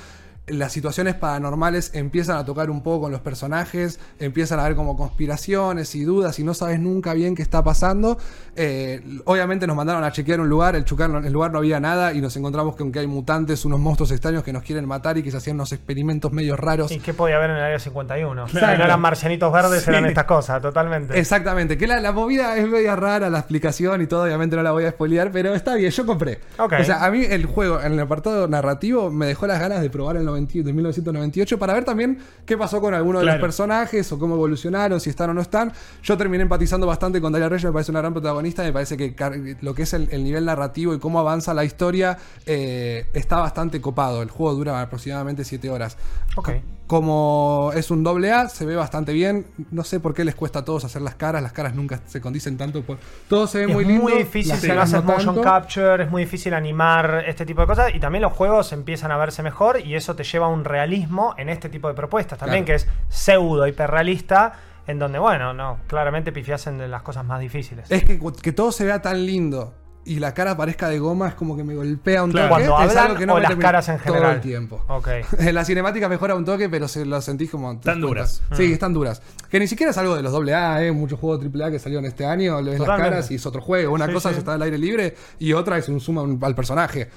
[0.48, 4.98] las situaciones paranormales empiezan a tocar un poco con los personajes, empiezan a haber como
[4.98, 8.18] conspiraciones y dudas y no sabes nunca bien qué está pasando.
[8.56, 12.14] Eh, obviamente nos mandaron a chequear un lugar, el, chucar- el lugar no había nada
[12.14, 15.24] y nos encontramos con que hay mutantes, unos monstruos extraños que nos quieren matar y
[15.24, 16.92] que se hacían unos experimentos medio raros.
[16.92, 18.48] ¿Y qué podía haber en el área 51?
[18.48, 18.78] Si Claro.
[18.80, 19.90] no eran marcianitos verdes, Sí.
[19.90, 21.18] eran estas cosas, totalmente.
[21.18, 24.72] Exactamente, que la, la movida es media rara, la explicación y todo, obviamente no la
[24.72, 26.40] voy a spoilear, pero está bien, yo compré.
[26.58, 29.90] O sea, a mí el juego, en el apartado narrativo, me dejó las ganas de
[29.90, 33.38] probar el 90 de 1998 para ver también qué pasó con alguno de Claro.
[33.38, 35.72] los personajes o cómo evolucionaron, si están o no están.
[36.04, 39.16] Yo terminé empatizando bastante con Dalia Reyes, me parece una gran protagonista, me parece que
[39.62, 43.80] lo que es el, el nivel narrativo y cómo avanza la historia eh, está bastante
[43.82, 44.22] copado.
[44.22, 45.98] El juego dura aproximadamente 7 horas.
[46.36, 46.50] Ok.
[46.92, 49.46] Como es un doble A, se ve bastante bien.
[49.72, 51.42] No sé por qué les cuesta a todos hacer las caras.
[51.42, 52.82] Las caras nunca se condicen tanto.
[52.84, 52.98] Por...
[53.30, 54.18] Todo se ve Es muy muy, lindo.
[54.18, 55.42] difícil las si no caras haces motion tanto.
[55.42, 59.16] capture, es muy difícil animar este tipo de cosas y también los juegos empiezan a
[59.16, 62.66] verse mejor y eso te lleva a un realismo en este tipo de propuestas también
[62.66, 62.82] Claro.
[62.82, 64.52] que es pseudo hiperrealista
[64.86, 67.90] en donde bueno, no, claramente pifias en las cosas más difíciles.
[67.90, 71.36] Es que, que todo se vea tan lindo y la cara parezca de goma es
[71.36, 72.50] como que me golpea un Claro.
[72.56, 72.66] toque.
[72.68, 74.36] Cuando es hablan algo que no o me las caras en Todo general.
[74.36, 74.84] el tiempo.
[74.88, 75.08] Ok.
[75.40, 77.68] En la cinemática mejora un toque, pero se lo sentís como.
[77.68, 77.94] cuenta.
[77.96, 78.42] duras.
[78.56, 79.22] Sí, están duras.
[79.50, 80.92] Que ni siquiera es algo de los AA, ¿eh?
[80.92, 83.94] Muchos juegos AAA que salieron este año, le ves las caras y es otro juego.
[83.94, 84.34] Una Sí, cosa sí.
[84.34, 87.08] es estar al aire libre y otra es un suma un- al personaje.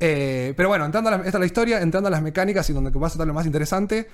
[0.00, 2.72] Eh, pero bueno, entrando a la, esta es la historia, entrando a las mecánicas y
[2.72, 4.08] donde va a estar lo más interesante.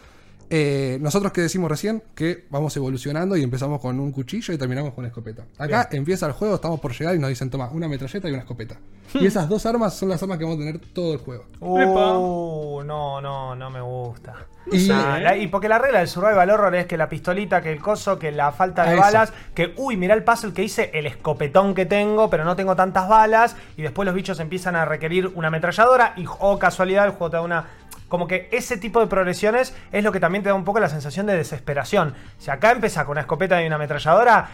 [0.50, 4.92] Eh, nosotros que decimos recién que vamos evolucionando y empezamos con un cuchillo y terminamos
[4.94, 5.44] con una escopeta.
[5.58, 8.40] Acá empieza el juego, estamos por llegar y nos dicen, toma, una metralleta y una
[8.40, 8.76] escopeta.
[9.14, 11.44] y esas dos armas son las armas que vamos a tener todo el juego.
[11.60, 14.34] Uh, no, no, no me gusta.
[14.70, 17.72] Y- Nah, la- y porque la regla del survival horror es que la pistolita, que
[17.72, 19.00] el coso, que la falta de A eso.
[19.00, 22.76] balas, que uy, mirá el puzzle que hice, el escopetón que tengo, pero no tengo
[22.76, 27.12] tantas balas, y después los bichos empiezan a requerir una ametralladora, y oh casualidad, el
[27.12, 27.64] juego te da una.
[28.08, 30.88] Como que ese tipo de progresiones es lo que también te da un poco la
[30.88, 32.14] sensación de desesperación.
[32.38, 34.48] Si acá empezás con una escopeta y una ametralladora.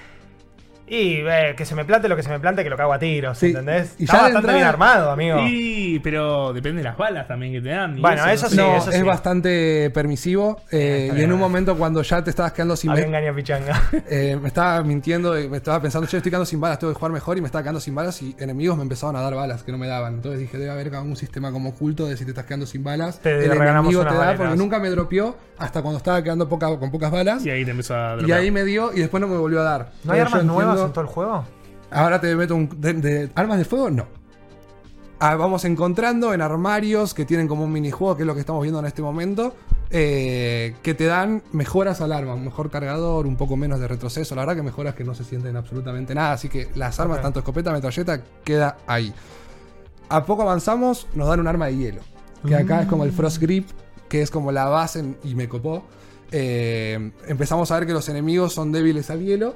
[0.87, 2.99] Y eh, que se me plante lo que se me plante, que lo cago a
[2.99, 3.95] tiros, Sí, ¿entendés?
[3.99, 5.39] y Está ya bastante entrada- bien armado, amigo.
[5.49, 7.97] Y, pero depende de las balas también que te dan.
[7.99, 9.03] y Bueno, eso sí, no, eso es sí.
[9.03, 10.61] bastante permisivo.
[10.71, 12.93] eh, y en un momento cuando ya te estabas quedando sin
[13.35, 13.83] Pichanga.
[14.11, 16.99] eh, me estaba mintiendo y me estaba pensando, che, estoy quedando sin balas, tengo que
[16.99, 19.63] jugar mejor y me estaba quedando sin balas y enemigos me empezaban a dar balas
[19.63, 20.15] que no me daban.
[20.15, 23.21] Entonces dije, debe haber algún sistema como oculto de si te estás quedando sin balas.
[23.21, 26.79] Te el regalamos enemigo te da porque nunca me dropeó hasta cuando estaba quedando poca-
[26.79, 27.45] con pocas balas.
[27.47, 28.39] Y ahí te empezó a Y dropar.
[28.39, 29.89] ahí me dio y después no me volvió a dar.
[30.05, 31.45] ¿No hay Entonces armas yo nuevas en todo el juego?
[31.91, 32.69] Ahora te meto un.
[32.81, 33.91] De, de- ¿Armas de fuego?
[33.91, 34.07] No.
[35.21, 38.61] Ah, vamos encontrando en armarios que tienen como un minijuego, que es lo que estamos
[38.63, 39.55] viendo en este momento,
[39.91, 44.35] eh, que te dan mejoras al arma, un mejor cargador, un poco menos de retroceso.
[44.35, 47.39] La verdad que mejoras que no se sienten absolutamente nada, así que las armas, tanto
[47.39, 49.15] escopeta, metralleta, queda ahí.
[50.09, 52.01] A poco avanzamos, nos dan un arma de hielo,
[52.47, 53.69] que acá es como el Frost Grip,
[54.09, 55.85] que es como la base, en- y me copó.
[56.33, 59.55] Eh, empezamos a ver que los enemigos son débiles al hielo,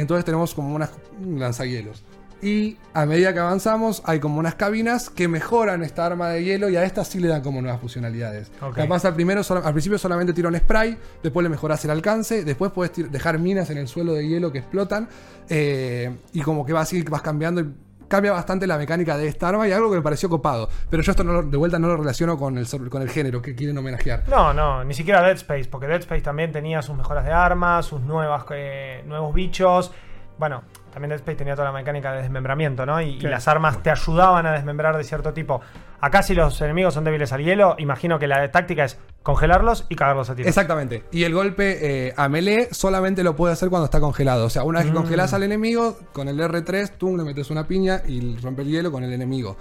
[0.00, 2.04] entonces tenemos como unas un lanzahielos.
[2.40, 6.68] Y a medida que avanzamos, hay como unas cabinas que mejoran esta arma de hielo
[6.68, 8.52] y a esta sí le dan como nuevas funcionalidades.
[8.60, 8.76] Ok.
[8.76, 12.70] Capaz al, primero, al principio solamente tira un spray, después le mejoras el alcance, después
[12.70, 15.08] puedes dejar minas en el suelo de hielo que explotan.
[15.48, 17.60] eh, y como que va así, vas cambiando.
[17.60, 17.66] y
[18.08, 20.68] Cambia bastante la mecánica de esta arma y algo que me pareció copado.
[20.90, 23.54] Pero yo esto no de vuelta no lo relaciono con el, con el género que
[23.54, 24.24] quieren homenajear.
[24.28, 27.86] No, no, ni siquiera Dead Space, porque Dead Space también tenía sus mejoras de armas,
[27.86, 29.92] sus nuevas, eh, nuevos bichos.
[30.38, 33.00] Bueno, también Dead Space tenía toda la mecánica de desmembramiento, ¿no?
[33.00, 35.60] Y, y las armas te ayudaban a desmembrar de cierto tipo.
[36.00, 39.94] Acá si los enemigos son débiles al hielo, imagino que la táctica es congelarlos y
[39.94, 40.48] cagarlos a tiros.
[40.48, 41.04] Exactamente.
[41.12, 44.46] Y el golpe eh, a melee solamente lo puede hacer cuando está congelado.
[44.46, 45.02] O sea, una vez que Mm.
[45.02, 48.90] congelas al enemigo, con el R3, tú le metes una piña y rompe el hielo
[48.90, 49.58] con el enemigo.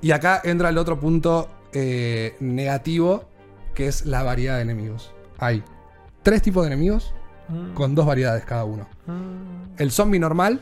[0.00, 3.24] Y acá entra el otro punto eh, negativo,
[3.74, 5.12] que es la variedad de enemigos.
[5.38, 5.62] Hay
[6.22, 7.12] tres tipos de enemigos
[7.48, 8.86] Mm, con dos variedades cada uno.
[9.06, 9.74] mm.
[9.76, 10.60] El zombie normal,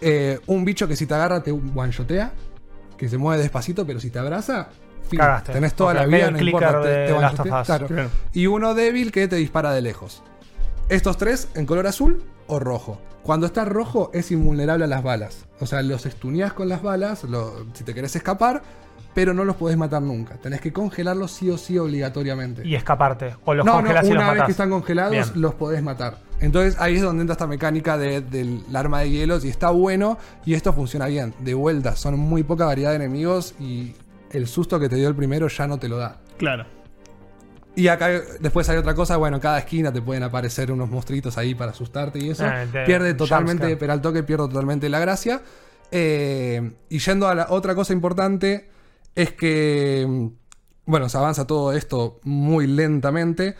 [0.00, 2.32] eh, un bicho que si te agarra te one-shotea,
[2.96, 4.68] que se mueve despacito, pero si te abraza,
[5.06, 5.52] fin, Cagaste.
[5.52, 7.54] tenés toda la vida, el no importa, te, de te Last one-shotea.
[7.54, 7.66] of Us.
[7.66, 7.86] Claro.
[7.86, 8.10] Claro.
[8.32, 10.22] Y uno débil que te dispara de lejos.
[10.88, 13.00] Estos tres en color azul o rojo.
[13.22, 15.46] Cuando está rojo es invulnerable a las balas.
[15.58, 18.62] O sea, los estuneás con las balas lo- si te querés escapar,
[19.14, 20.34] pero no los podés matar nunca.
[20.36, 22.64] Tenés que congelarlos sí o sí obligatoriamente.
[22.64, 23.34] Y escaparte.
[23.44, 24.46] O los no, no, congelas y los una vez matás.
[24.46, 25.24] que están congelados Bien.
[25.34, 26.18] los podés matar.
[26.38, 30.18] Entonces ahí es donde entra esta mecánica de- del arma de hielos y está bueno
[30.44, 31.34] y esto funciona bien.
[31.40, 33.94] De vuelta, son muy poca variedad de enemigos y
[34.36, 36.20] el susto que te dio el primero ya no te lo da.
[36.38, 36.66] Claro.
[37.74, 38.08] Y acá
[38.40, 41.72] después hay otra cosa, bueno, en cada esquina te pueden aparecer unos monstruitos ahí para
[41.72, 42.44] asustarte y eso.
[42.46, 45.42] Ah, de- pierde totalmente, pero al toque pierde totalmente la gracia.
[45.90, 48.70] Eh, y yendo a la otra cosa importante,
[49.14, 50.26] es que, mm,
[50.90, 53.56] bueno, se avanza todo esto muy lentamente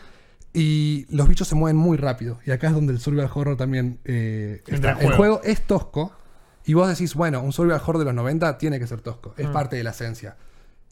[0.51, 2.39] y los bichos se mueven muy rápido.
[2.45, 5.01] Y acá es donde el survival horror también eh, Entra está.
[5.03, 5.15] El juego.
[5.17, 6.11] juego es tosco
[6.65, 9.41] y vos decís, bueno, un survival horror de los 90 tiene que ser tosco, Mm.
[9.41, 10.35] es parte de la esencia.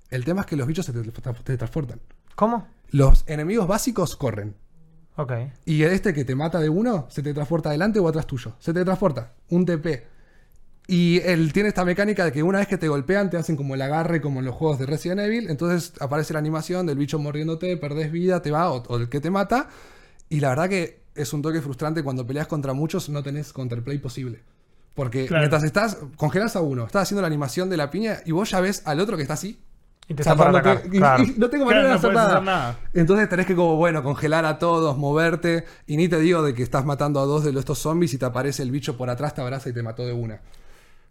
[0.10, 2.00] El tema es que los bichos se te- transportan.
[2.36, 2.68] ¿Cómo?
[2.92, 4.56] Los enemigos básicos corren.
[5.18, 5.32] Ok.
[5.66, 8.54] Y este que te mata de uno, se te transporta adelante o atrás tuyo.
[8.60, 9.34] Se te transporta.
[9.50, 10.06] Un TP.
[10.88, 13.74] Y él tiene esta mecánica de que una vez que te golpean, te hacen como
[13.74, 15.50] el agarre, como en los juegos de Resident Evil.
[15.50, 19.20] Entonces aparece la animación del bicho mordiéndote, perdés vida, te va, o, o el que
[19.20, 19.70] te mata.
[20.30, 23.98] Y la verdad que es un toque frustrante cuando peleas contra muchos, no tenés counterplay
[23.98, 24.44] posible.
[24.94, 25.42] Porque Claro.
[25.42, 28.60] mientras estás, congelas a uno, estás haciendo la animación de la piña y vos ya
[28.60, 29.60] ves al otro que está así.
[30.08, 31.24] Y te está para saltándote, atacar, y- claro.
[31.24, 32.28] y no tengo Claro, manera de hacer nada.
[32.30, 32.80] hacer nada.
[32.94, 35.66] Entonces tenés que como, bueno, congelar a todos, moverte.
[35.88, 38.26] Y ni te digo de que estás matando a dos de estos zombies y te
[38.26, 40.40] aparece el bicho por atrás, te abraza y te mató de una.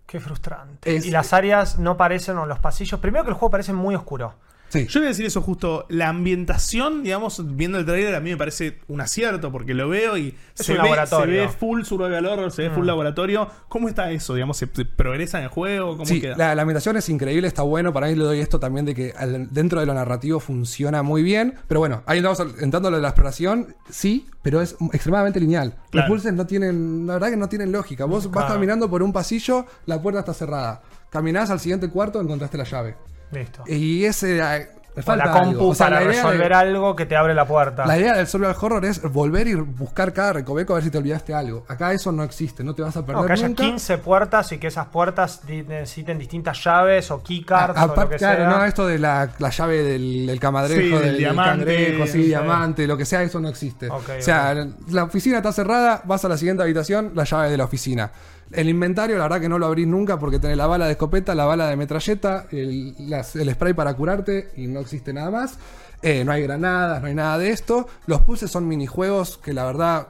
[0.07, 0.95] Qué frustrante.
[0.97, 3.01] Es- y las áreas no parecen, o los pasillos.
[3.01, 4.35] Primero que el juego parece muy oscuro.
[4.75, 4.87] Sí.
[4.89, 5.87] Yo voy a decir eso justo.
[5.89, 10.17] La ambientación, digamos, viendo el trailer, a mí me parece un acierto porque lo veo
[10.19, 11.35] y Es se, un ve, laboratorio.
[11.43, 13.49] se ve full survival horror, se ve full laboratorio.
[13.69, 14.35] ¿Cómo está eso?
[14.35, 15.93] Digamos, ¿se, se progresa en el juego?
[15.93, 16.37] ¿Cómo Sí, queda?
[16.37, 17.93] la, la ambientación es increíble, está bueno.
[17.93, 21.23] Para mí le doy esto también de que al- dentro de lo narrativo funciona muy
[21.23, 21.55] bien.
[21.69, 25.75] Pero bueno, ahí estamos entrando a lo de la exploración, sí, pero es extremadamente lineal.
[25.91, 26.09] Claro.
[26.09, 28.05] Los pulses no tienen, la verdad que no tienen lógica.
[28.07, 30.83] Vos vas caminando por un pasillo, la puerta está cerrada.
[31.11, 32.97] Caminás al siguiente cuarto, encontraste la llave.
[33.35, 33.65] Listo.
[33.67, 34.39] Y ese...
[34.39, 35.69] eh, me falta la compu algo.
[35.71, 37.85] O sea, para la idea de- resolver algo que te abre la puerta.
[37.85, 40.99] La idea del survival horror es volver y buscar cada recoveco a ver si te
[40.99, 41.65] olvidaste algo.
[41.67, 43.65] Acá eso no existe, no te vas a perder No, que haya nunca.
[43.65, 48.13] 15 puertas y que esas puertas necesiten distintas llaves o keycards A- o lo aparte,
[48.13, 48.49] que claro, sea.
[48.51, 52.23] no, esto de la, la llave del, del camadrejo, Sí, del del, diamante, cangrejo, sí,
[52.23, 53.91] diamante, lo que sea, eso no existe.
[53.91, 54.55] Ok, o sea,
[54.91, 58.13] la oficina está cerrada, vas a la siguiente habitación, la llave de la oficina.
[58.53, 61.35] El inventario, la verdad que no lo abrís nunca porque tenés la bala de escopeta,
[61.35, 65.59] la bala de metralleta, el, spray para curarte y no existe nada más.
[66.03, 67.89] Eh, no hay granadas, no hay nada de esto.
[68.07, 70.09] Los puzzles son minijuegos que la verdad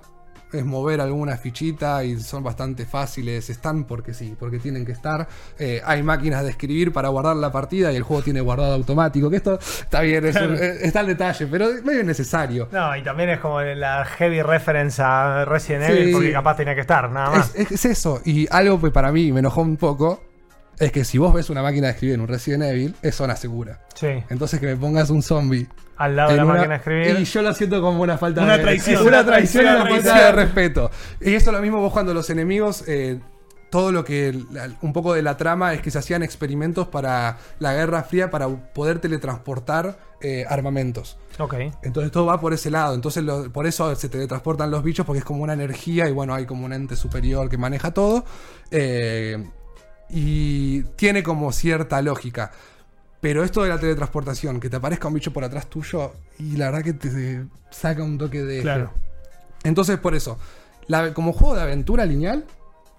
[0.55, 3.51] es mover alguna fichita y son bastante fáciles.
[3.51, 5.27] Están porque sí, porque tienen que estar.
[5.59, 9.29] Eh, hay máquinas de escribir para guardar la partida y el juego tiene guardado automático.
[9.31, 12.69] Que esto está bien, es un- eh, está el detalle, pero es medio innecesario.
[12.73, 15.93] No, y también es como la heavy reference a Resident Sí.
[15.93, 17.55] Evil porque capaz tenía que estar, nada más.
[17.55, 18.21] Es, es eso.
[18.25, 20.23] Y algo que para mí me enojó un poco
[20.79, 23.37] es que si vos ves una máquina de escribir en un Resident Evil, es zona
[23.37, 23.81] segura.
[23.95, 24.09] Sí.
[24.29, 25.67] Entonces que me pongas un zombie.
[25.97, 27.17] Al lado de la una- máquina de escribir.
[27.21, 29.03] Y yo lo siento como una falta Una de traición.
[29.03, 30.91] Una Una traición y una falta de respeto.
[31.21, 32.85] Y esto es lo mismo vos cuando los enemigos.
[32.89, 33.21] eh,
[33.71, 34.39] todo lo que.
[34.83, 38.49] un poco de la trama es que se hacían experimentos para la Guerra Fría para
[38.49, 41.19] poder teletransportar eh, armamentos.
[41.41, 41.55] Ok.
[41.83, 42.95] Entonces todo va por ese lado.
[42.95, 46.35] Entonces lo- por eso se teletransportan los bichos porque es como una energía y bueno,
[46.35, 48.25] hay como un ente superior que maneja todo.
[48.71, 49.45] Eh,
[50.09, 52.51] y tiene como cierta lógica.
[53.21, 56.67] Pero esto de la teletransportación, que te aparezca un bicho por atrás tuyo y la
[56.71, 58.61] verdad que te saca un toque de...
[58.61, 58.93] Claro.
[59.62, 60.38] Entonces por eso,
[60.88, 62.45] la- como juego de aventura lineal,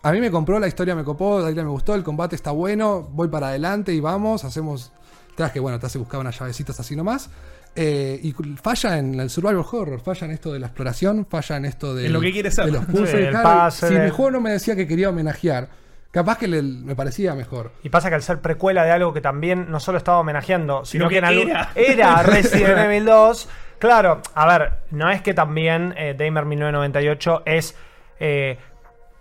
[0.02, 2.52] a mí me compró, la historia me copó, la historia me gustó, el combate está
[2.52, 4.92] bueno, voy para adelante y vamos, hacemos...
[5.36, 7.30] Te das que, bueno, te hace buscar unas llavecitas así nomás.
[7.76, 11.66] Eh, y falla en el survival horror, falla en esto de la exploración, falla en
[11.66, 12.66] esto de, En lo que quiere ser.
[12.68, 13.30] de los puzzles.
[13.32, 15.68] claro, si el- juego no me decía que quería homenajear,
[16.16, 17.72] capaz que le- me parecía mejor.
[17.84, 21.08] Y pasa que al ser precuela de algo que también no solo estaba homenajeando, sino
[21.08, 21.70] Sino que, que en algo- era.
[21.76, 23.50] era Resident Evil 2.
[23.78, 27.78] Claro, a ver, no es que también eh, Damer 1998 es
[28.20, 28.58] eh,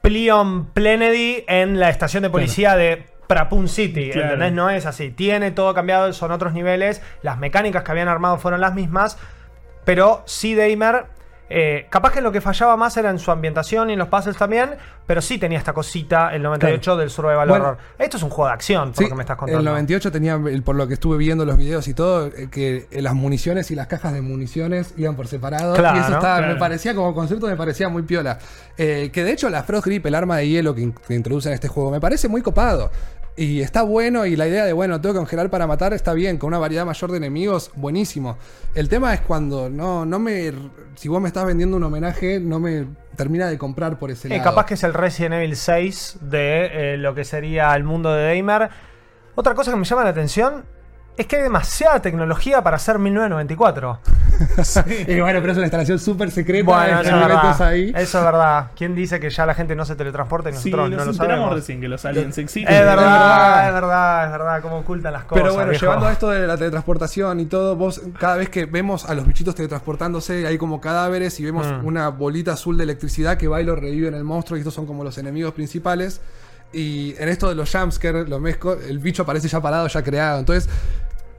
[0.01, 4.27] Pleon Plenedy en la estación de policía de Prapun City, Claro.
[4.35, 4.53] ¿entendés?
[4.53, 5.11] No es así.
[5.11, 9.19] Tiene todo cambiado, son otros niveles, las mecánicas que habían armado fueron las mismas,
[9.85, 11.07] pero sí Damer...
[11.51, 14.37] eh, capaz que lo que fallaba más era en su ambientación y en los puzzles
[14.37, 14.71] también,
[15.07, 17.65] pero sí tenía esta cosita, el 98 del Survival Bueno.
[17.65, 17.79] Horror.
[17.99, 19.59] Esto es un juego de acción, por Sí, lo que me estás contando.
[19.59, 23.03] el 98 tenía, por lo que estuve viendo los videos y todo, eh, que eh,
[23.03, 25.75] las municiones y las cajas de municiones iban por separado.
[25.75, 26.55] Claro, y eso estaba, claro.
[26.55, 28.39] me parecía como concepto, me parecía muy piola.
[28.79, 31.51] Eh, que de hecho la Frost Grip, el arma de hielo que, in- que introducen
[31.53, 32.91] en este juego, me parece muy copado.
[33.37, 36.39] Y está bueno, y la idea de, bueno, tengo que congelar para matar está bien,
[36.39, 38.39] con una variedad mayor de enemigos, buenísimo.
[38.77, 40.53] El tema es cuando no, no me.
[40.95, 44.39] Si vos me estás vendiendo un homenaje, no me termina de comprar por ese Eh,
[44.39, 44.45] lado.
[44.51, 48.37] capaz que es el Resident Evil 6 de eh, lo que sería el mundo de
[48.37, 48.71] Damer.
[49.35, 50.65] Otra cosa que me llama la atención
[51.17, 53.99] es que hay demasiada tecnología para hacer 1994.
[55.07, 56.65] Y bueno, pero es una instalación súper secreta.
[56.65, 57.63] Bueno, eso es verdad.
[57.63, 57.93] ahí.
[57.97, 58.71] Eso es verdad.
[58.77, 61.13] ¿Quién dice que ya la gente no se teletransporta y Sí, nosotros nos no lo
[61.15, 61.55] sabemos?
[61.55, 62.73] recién que los aliens existen.
[62.75, 63.67] Es verdad, verdad.
[63.69, 65.43] es verdad, es verdad, cómo ocultan las cosas.
[65.43, 65.85] Pero bueno, viejo.
[65.87, 69.25] llevando a esto de la teletransportación y todo, vos cada vez que vemos a los
[69.27, 71.87] bichitos teletransportándose, hay como cadáveres y vemos Mm.
[71.87, 74.75] una bolita azul de electricidad que va y lo revive en el monstruo y estos
[74.75, 76.21] son como los enemigos principales.
[76.73, 80.41] Y en esto de los jumpscares, los mezco, el bicho aparece ya parado, ya creado.
[80.41, 80.69] Entonces,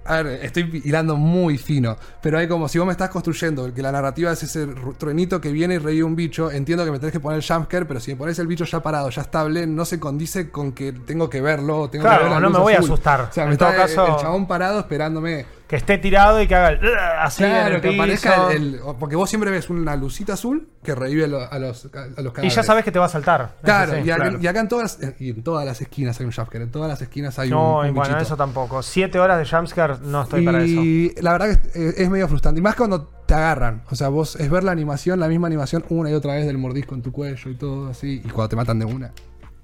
[0.05, 3.81] a ver, estoy hilando muy fino, pero hay como si vos me estás construyendo, que
[3.81, 6.99] la narrativa es ese ru- truenito que viene y revive un bicho, entiendo que me
[6.99, 9.65] tenés que poner el jumpscare, pero si me pones el bicho ya parado, ya estable,
[9.67, 12.57] no se condice con que tengo que verlo, tengo Claro, que ver la no luz
[12.57, 13.21] me voy a asustar.
[13.21, 15.45] O sea, En me todo está caso- el chabón parado esperándome.
[15.67, 16.79] Que esté tirado y que haga el,
[17.19, 18.01] así en claro, el que piso.
[18.03, 21.85] aparezca el, el- Porque vos siempre ves una lucita azul que revive lo- a los,
[21.85, 22.65] a los Y ya cadáveres.
[22.67, 23.55] sabes que te va a saltar.
[23.63, 24.01] Claro, sí.
[24.05, 24.39] y, acá, claro.
[24.41, 26.87] y acá en todas, las- y en todas las esquinas hay un jumpscare, en todas
[26.87, 28.23] las esquinas hay No, un, y un bueno, bichito.
[28.23, 28.83] eso tampoco.
[28.83, 30.67] Siete horas de jumpscare, no estoy para eso.
[30.83, 32.59] Y la verdad que es, es medio frustrante.
[32.59, 33.81] Y más cuando te agarran.
[33.89, 36.59] O sea, vos es ver la animación, la misma animación una y otra vez del
[36.59, 38.21] mordisco en tu cuello y todo así.
[38.23, 39.11] Y cuando te matan de una.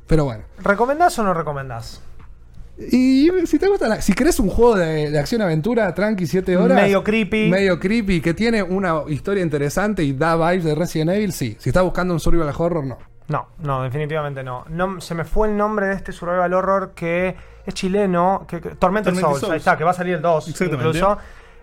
[0.07, 0.43] Pero bueno.
[0.63, 2.01] ¿Recomendás o no recomendás?
[2.91, 6.75] Y si te gusta, la- si querés un juego de, de acción-aventura, tranqui, 7 horas.
[6.81, 7.49] Medio creepy.
[7.49, 11.55] Medio creepy, que tiene una historia interesante y da vibes de Resident Evil, sí.
[11.59, 12.97] Si estás buscando un survival horror, no.
[13.27, 14.65] No, no, definitivamente no.
[14.69, 14.99] no.
[14.99, 18.45] Se me fue el nombre de este survival horror que es chileno.
[18.47, 19.51] Que, que- Tormented, Tormented Souls, Souls.
[19.53, 20.87] ahí está, que va a salir el 2 Exactamente.
[20.97, 21.17] incluso.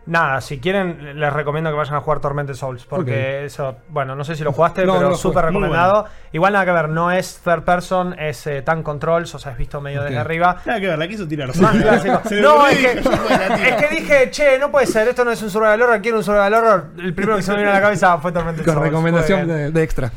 [0.08, 2.86] Nada, si quieren, les recomiendo que vayan a jugar Tormented Souls.
[2.86, 6.06] Porque eso, bueno, no sé si lo jugaste, No, no pero lo súper recomendado.
[6.32, 9.58] Igual nada que ver, no es third person, es eh, tank controls, o sea, es
[9.58, 10.56] visto medio desde arriba.
[10.64, 11.54] Nada que ver, la quiso tirar.
[11.60, 12.22] Más clásico.
[12.40, 13.76] No, es que, dijo, "Yo voy a la es tira".
[13.76, 16.54] que dije, che, no puede ser, esto no es un survival horror, quiero un survival
[16.54, 16.84] horror.
[16.98, 18.86] El primero que se me vino a la cabeza fue Tormented Con Souls.
[18.88, 19.58] recomendación Muy bien.
[19.66, 20.10] de, de extra.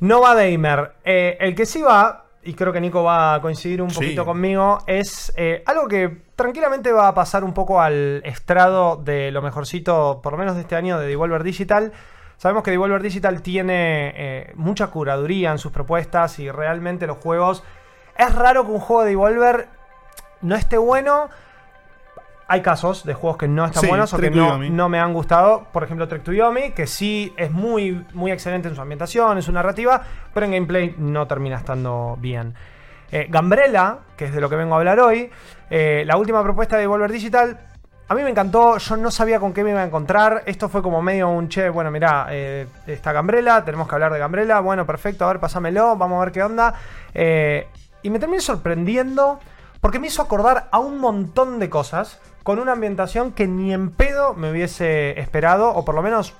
[0.00, 0.92] No va Damer.
[1.04, 3.96] Eh, el que sí va, y creo que Nico va a coincidir un Sí.
[3.96, 9.30] poquito conmigo, es eh, algo que tranquilamente va a pasar un poco al estrado de
[9.30, 11.92] lo mejorcito, por lo menos de este año, de Devolver Digital.
[12.38, 17.62] Sabemos que Devolver Digital tiene eh, mucha curaduría en sus propuestas y realmente los juegos...
[18.16, 19.68] Es raro que un juego de Devolver
[20.40, 21.28] no esté bueno.
[22.48, 25.12] Hay casos de juegos que no están Sí, buenos o que no, no me han
[25.12, 25.66] gustado.
[25.70, 29.42] Por ejemplo, Trek to Yomi, que sí es muy, muy excelente en su ambientación, en
[29.42, 32.54] su narrativa, pero en gameplay no termina estando bien.
[33.12, 35.30] Eh, Gambrella, que es de lo que vengo a hablar hoy,
[35.70, 37.58] eh, la última propuesta de Devolver Digital,
[38.10, 40.42] a mí me encantó, yo no sabía con qué me iba a encontrar.
[40.46, 44.18] Esto fue como medio un che, bueno, mirá, eh, está Gambrella, tenemos que hablar de
[44.18, 46.72] Gambrella, bueno, perfecto, a ver, pasámelo, vamos a ver qué onda.
[47.12, 47.68] Eh,
[48.00, 49.38] y me terminé sorprendiendo
[49.80, 53.90] porque me hizo acordar a un montón de cosas con una ambientación que ni en
[53.90, 56.34] pedo me hubiese esperado, o por lo menos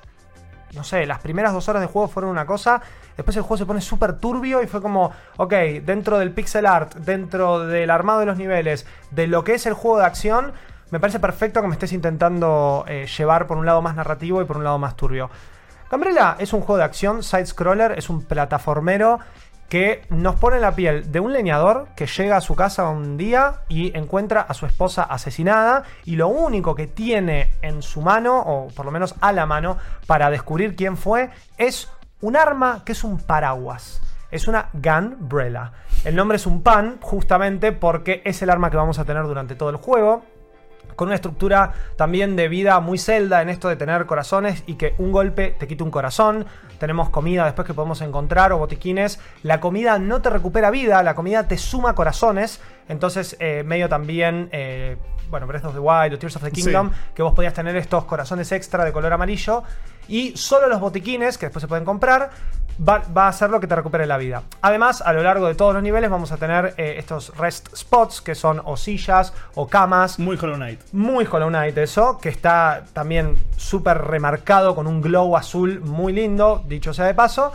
[0.73, 2.81] no sé, las primeras dos horas de juego fueron una cosa,
[3.17, 6.95] después el juego se pone súper turbio y fue como, ok, dentro del pixel art,
[6.95, 10.53] dentro del armado de los niveles, de lo que es el juego de acción,
[10.91, 14.45] me parece perfecto que me estés intentando eh, llevar por un lado más narrativo y
[14.45, 15.29] por un lado más turbio.
[15.91, 19.19] Gambrella es un juego de acción, side-scroller, es un plataformero
[19.69, 23.61] que nos pone la piel de un leñador que llega a su casa un día
[23.69, 28.67] y encuentra a su esposa asesinada y lo único que tiene en su mano, o
[28.69, 29.77] por lo menos a la mano,
[30.07, 31.89] para descubrir quién fue, es
[32.21, 34.01] un arma que es un paraguas.
[34.31, 35.71] Es una gunbrella.
[36.03, 39.55] El nombre es un pan justamente porque es el arma que vamos a tener durante
[39.55, 40.23] todo el juego
[40.99, 44.95] con una estructura también de vida muy celda en esto de tener corazones y que
[44.97, 46.45] un golpe te quite un corazón.
[46.77, 49.17] Tenemos comida después que podemos encontrar o botiquines.
[49.43, 52.59] La comida no te recupera vida, la comida te suma corazones.
[52.89, 54.97] Entonces, eh, medio también, eh,
[55.29, 56.63] bueno, Breath of the Wild o Tears of the Sí.
[56.63, 59.63] Kingdom, que vos podías tener estos corazones extra de color amarillo.
[60.09, 62.31] Y solo los botiquines, que después se pueden comprar,
[62.87, 64.43] va, va a ser lo que te recupere la vida.
[64.61, 68.21] Además, a lo largo de todos los niveles vamos a tener eh, estos rest spots,
[68.21, 70.19] que son o sillas o camas.
[70.19, 70.81] Muy Hollow Knight.
[70.91, 76.63] Muy Hollow Knight eso, que está también súper remarcado con un glow azul muy lindo,
[76.67, 77.51] dicho sea de paso.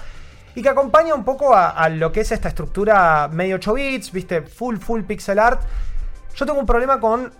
[0.54, 4.12] Y que acompaña un poco a, a lo que es esta estructura medio 8 bits,
[4.12, 5.60] viste, full, full pixel art.
[6.36, 7.32] Yo tengo un problema con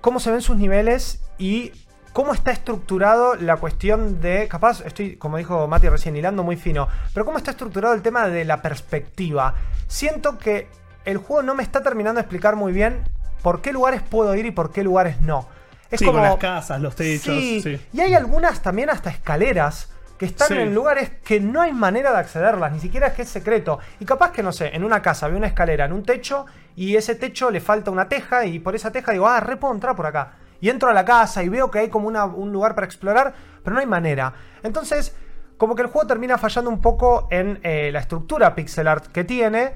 [0.00, 1.72] cómo se ven sus niveles y
[2.16, 4.48] cómo está estructurado la cuestión de.
[4.48, 6.88] Capaz, estoy, como dijo Mati recién, hilando muy fino.
[7.12, 9.52] Pero cómo está estructurado el tema de la perspectiva.
[9.86, 10.66] Siento que
[11.04, 13.02] el juego no me está terminando de explicar muy bien
[13.42, 15.46] por qué lugares puedo ir y por qué lugares no.
[15.90, 16.20] Es sí, como.
[16.20, 17.34] con las casas, los techos.
[17.34, 17.78] Sí, Sí.
[17.92, 20.54] y hay algunas también hasta escaleras que están Sí.
[20.54, 23.78] en lugares que no hay manera de accederlas, ni siquiera es que es secreto.
[24.00, 26.96] Y capaz que, no sé, en una casa veo una escalera en un techo y
[26.96, 29.94] ese techo le falta una teja y por esa teja digo, ah, re puedo entrar
[29.94, 30.32] por acá.
[30.60, 33.74] Y entro a la casa y veo que hay como un lugar para explorar, pero
[33.74, 34.32] no hay manera.
[34.62, 35.14] Entonces,
[35.56, 39.24] como que el juego termina fallando un poco en eh, la estructura pixel art que
[39.24, 39.74] tiene.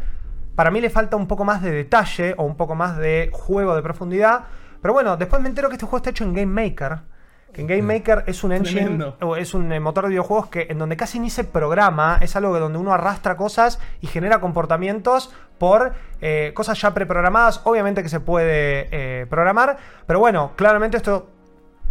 [0.54, 3.74] Para mí le falta un poco más de detalle o un poco más de juego
[3.74, 4.44] de profundidad.
[4.82, 7.00] Pero bueno, después me entero que este juego está hecho en Game Maker.
[7.52, 9.16] Que en Game Maker es un engine, Tremendo.
[9.22, 12.36] o es un eh, motor de videojuegos que en donde casi ni se programa, es
[12.36, 17.60] algo donde uno arrastra cosas y genera comportamientos por eh, cosas ya preprogramadas.
[17.64, 21.28] Obviamente que se puede eh, programar, pero bueno, claramente esto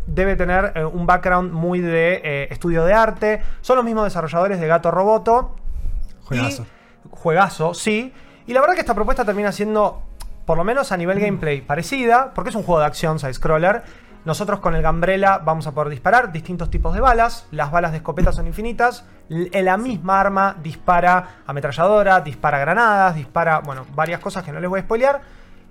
[0.07, 3.41] debe tener eh, un background muy de estudio de arte.
[3.61, 5.55] Son los mismos desarrolladores de Gato Roboto.
[6.23, 6.63] Juegazo.
[6.63, 6.79] Y-
[7.11, 8.13] juegazo, sí.
[8.47, 10.01] Y la verdad que esta propuesta termina siendo,
[10.45, 13.83] por lo menos a nivel gameplay, parecida, porque es un juego de acción side-scroller.
[14.25, 17.47] Nosotros con el Gambrella vamos a poder disparar distintos tipos de balas.
[17.51, 19.05] Las balas de escopeta son infinitas.
[19.29, 24.69] L- La misma arma dispara ametralladora, dispara granadas, dispara, bueno, varias cosas que no les
[24.69, 25.21] voy a spoilear.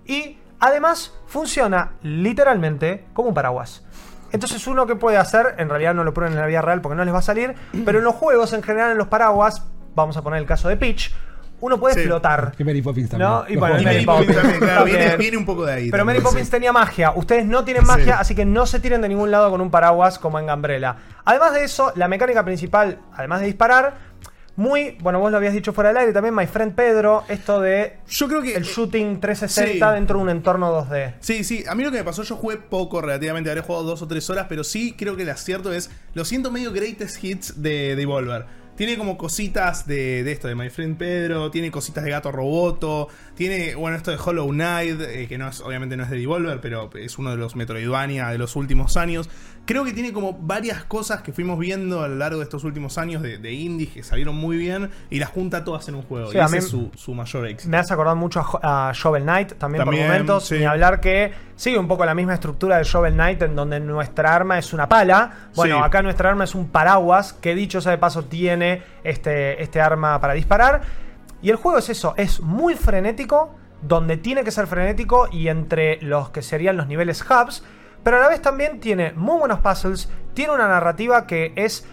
[0.07, 3.85] Y además funciona literalmente como un paraguas.
[4.33, 6.97] Entonces uno que puede hacer, en realidad no lo prueben en la vida real porque
[6.97, 10.17] no les va a salir, pero en los juegos en general en los paraguas, vamos
[10.19, 11.15] a poner el caso de Peach,
[11.61, 12.01] uno puede Sí.
[12.07, 12.53] flotar.
[12.59, 13.31] Y Mary Poppins también.
[13.31, 13.45] ¿No?
[13.49, 14.27] Y Los bueno, juegos Y Mary Mary de- Poppins.
[14.27, 15.19] Poppins también, claro, viene, También.
[15.19, 15.91] viene un poco de ahí.
[15.91, 16.51] Pero Mary también, Poppins sí.
[16.51, 17.13] tenía magia.
[17.17, 18.19] Ustedes no tienen magia, Sí.
[18.21, 20.97] así que no se tiren de ningún lado con un paraguas como en Gambrella.
[21.25, 24.09] Además de eso, la mecánica principal, además de disparar,
[24.57, 27.99] Muy, bueno, vos lo habías dicho fuera del aire también, My Friend Pedro, esto de
[28.09, 28.57] Yo creo que.
[28.57, 29.95] el shooting 360 Sí.
[29.95, 31.15] dentro de un entorno 2D.
[31.21, 34.03] Sí, sí, a mí lo que me pasó, yo jugué poco relativamente, habré jugado dos
[34.03, 37.63] o tres horas, pero sí creo que el acierto es, lo siento medio greatest hits
[37.63, 38.47] de Devolver.
[38.79, 43.09] Tiene como cositas de, de esto, de My Friend Pedro, tiene cositas de Gato Roboto,
[43.39, 46.61] tiene, bueno, esto de Hollow Knight, eh, que no es, obviamente no es de Devolver,
[46.61, 49.31] pero es uno de los Metroidvania de los últimos años.
[49.65, 52.99] Creo que tiene como varias cosas que fuimos viendo a lo largo de estos últimos
[52.99, 56.33] años de, de indies que salieron muy bien y las junta todas en un juego.
[56.33, 57.71] Sí, y ese es su, su mayor éxito.
[57.71, 60.47] Me has acordado mucho a, Shovel Knight también, También, por momentos.
[60.49, 60.59] sí.
[60.59, 64.35] Ni hablar que sigue un poco la misma estructura de Shovel Knight, en donde nuestra
[64.35, 65.51] arma es una pala.
[65.55, 69.81] Bueno, acá nuestra arma es un paraguas, que dicho sea de paso tiene este, este
[69.81, 71.08] arma para disparar.
[71.41, 76.01] Y el juego es eso, es muy frenético, donde tiene que ser frenético y entre
[76.03, 77.63] los que serían los niveles hubs.
[78.03, 81.87] Pero a la vez también tiene muy buenos puzzles, tiene una narrativa que es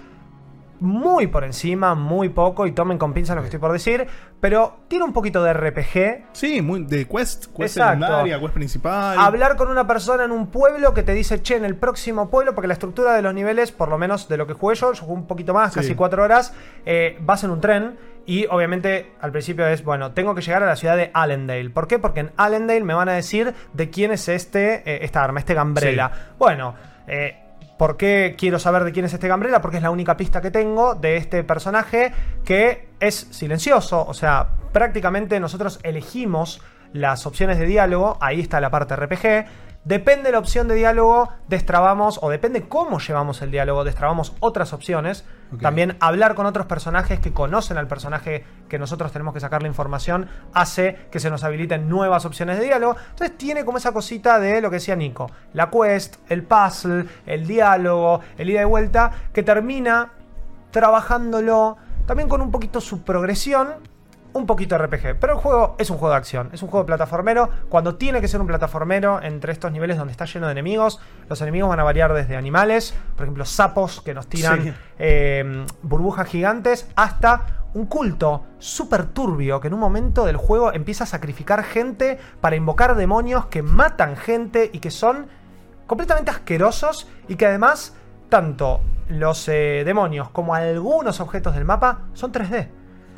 [0.79, 4.07] muy por encima, muy poco, y tomen con pinzas lo que estoy por decir,
[4.39, 6.25] pero tiene un poquito de RPG.
[6.33, 8.05] Sí, muy de quest, quest Exacto.
[8.05, 9.17] secundaria, quest principal.
[9.19, 12.53] Hablar con una persona en un pueblo que te dice, che, en el próximo pueblo,
[12.53, 15.01] porque la estructura de los niveles, por lo menos de lo que jugué yo, yo
[15.03, 15.79] jugué un poquito más, Sí.
[15.79, 16.53] casi cuatro horas,
[16.85, 17.97] eh, vas en un tren
[18.27, 21.69] y obviamente al principio es, bueno, tengo que llegar a la ciudad de Allendale.
[21.69, 21.99] ¿Por qué?
[21.99, 25.53] Porque en Allendale me van a decir de quién es este, eh, esta arma, este
[25.53, 26.11] Gambrela.
[26.39, 26.73] Bueno,
[27.07, 27.37] eh,
[27.77, 29.61] ¿Por qué quiero saber de quién es este Gambrela?
[29.61, 32.13] Porque es la única pista que tengo de este personaje
[32.45, 34.05] que es silencioso.
[34.05, 36.61] O sea, prácticamente nosotros elegimos
[36.93, 38.17] las opciones de diálogo.
[38.21, 39.45] Ahí está la parte RPG.
[39.85, 44.73] Depende de la opción de diálogo, destrabamos, o depende cómo llevamos el diálogo, destrabamos otras
[44.73, 45.25] opciones.
[45.61, 49.67] También hablar con otros personajes que conocen al personaje que nosotros tenemos que sacar la
[49.67, 52.95] información hace que se nos habiliten nuevas opciones de diálogo.
[53.11, 57.45] Entonces tiene como esa cosita de lo que decía Nico, la quest, el puzzle, el
[57.45, 60.13] diálogo, el ida y vuelta, que termina
[60.71, 61.77] trabajándolo
[62.07, 63.75] también con un poquito su progresión,
[64.35, 65.17] un poquito RPG.
[65.19, 67.49] Pero el juego es un juego de acción, es un juego de plataformero.
[67.69, 71.41] Cuando tiene que ser un plataformero entre estos niveles donde está lleno de enemigos, los
[71.41, 74.73] enemigos van a variar desde animales, por ejemplo, sapos que nos tiran Sí.
[74.99, 81.03] eh, burbujas gigantes, hasta un culto súper turbio que en un momento del juego empieza
[81.03, 85.27] a sacrificar gente para invocar demonios que matan gente y que son
[85.87, 87.95] completamente asquerosos y que además
[88.29, 92.69] tanto los eh, demonios como algunos objetos del mapa son 3D.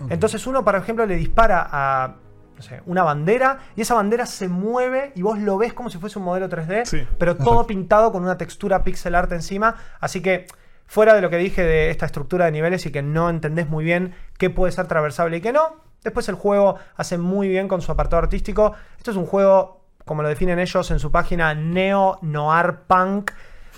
[0.10, 2.16] Entonces uno, por ejemplo, le dispara a
[2.56, 6.00] no sé, una bandera y esa bandera se mueve y vos lo ves como si
[6.00, 7.08] fuese un modelo 3D, Sí.
[7.20, 9.76] pero todo pintado con una textura pixel art encima.
[10.00, 10.48] Así que,
[10.88, 13.84] fuera de lo que dije de esta estructura de niveles y que no entendés muy
[13.86, 17.82] bien qué puede ser traversable y qué no, después el juego hace muy bien con
[17.82, 18.74] su apartado artístico.
[18.98, 23.32] Esto es un juego, como lo definen ellos en su página, neo noir punk.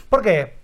[0.08, 0.58] ¿Por qué?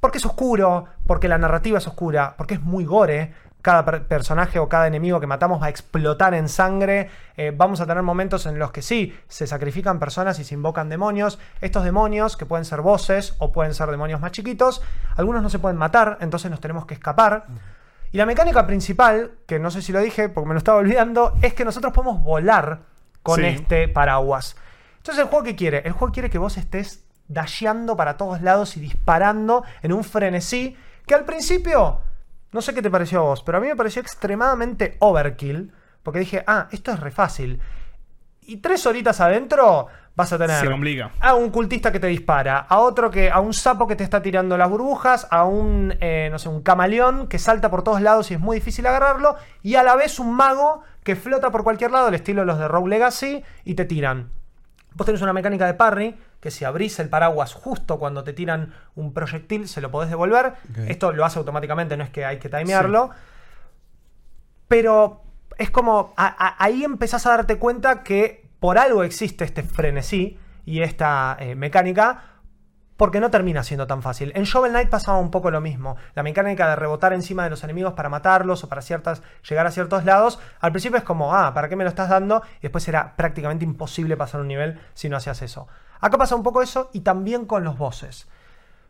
[0.00, 3.34] Porque es oscuro, porque la narrativa es oscura, porque es muy gore.
[3.62, 7.10] Cada per- personaje o cada enemigo que matamos va a explotar en sangre.
[7.36, 10.88] Eh, vamos a tener momentos en los que sí, se sacrifican personas y se invocan
[10.88, 11.38] demonios.
[11.60, 14.82] Estos demonios, que pueden ser voces o pueden ser demonios más chiquitos,
[15.16, 17.46] algunos no se pueden matar, entonces nos tenemos que escapar.
[18.12, 21.34] Y la mecánica principal, que no sé si lo dije porque me lo estaba olvidando,
[21.42, 22.80] es que nosotros podemos volar
[23.22, 23.46] con Sí.
[23.46, 24.56] este paraguas.
[24.96, 25.82] Entonces, ¿el juego qué quiere?
[25.84, 30.76] El juego quiere que vos estés dasheando para todos lados y disparando en un frenesí
[31.06, 32.00] que al principio,
[32.52, 35.72] no sé qué te pareció a vos, pero a mí me pareció extremadamente overkill,
[36.02, 37.60] porque dije, ah, esto es re fácil.
[38.42, 39.86] Y tres horitas adentro
[40.16, 41.12] vas a tener Se complica.
[41.20, 44.20] a un cultista que te dispara, a otro que, a un sapo que te está
[44.20, 48.30] tirando las burbujas, a un, eh, no sé, un camaleón que salta por todos lados
[48.30, 51.92] y es muy difícil agarrarlo, y a la vez un mago que flota por cualquier
[51.92, 54.30] lado, al estilo de los de Rogue Legacy, y te tiran.
[54.94, 58.74] Vos tenés una mecánica de parry, que si abrís el paraguas justo cuando te tiran
[58.96, 60.54] un proyectil, se lo podés devolver.
[60.88, 63.10] Esto lo hace automáticamente, no es que hay que timearlo.
[64.68, 65.22] Pero
[65.58, 66.14] es como.
[66.16, 71.36] a- a- ahí empezás a darte cuenta que por algo existe este frenesí y esta
[71.40, 72.24] eh, mecánica.
[73.00, 74.30] Porque no termina siendo tan fácil.
[74.34, 75.96] En Shovel Knight pasaba un poco lo mismo.
[76.14, 79.70] La mecánica de rebotar encima de los enemigos para matarlos o para ciertas, llegar a
[79.70, 80.38] ciertos lados.
[80.60, 82.42] Al principio es como, ah, ¿para qué me lo estás dando?
[82.58, 85.66] Y después era prácticamente imposible pasar un nivel si no hacías eso.
[85.98, 88.28] Acá pasa un poco eso y también con los bosses.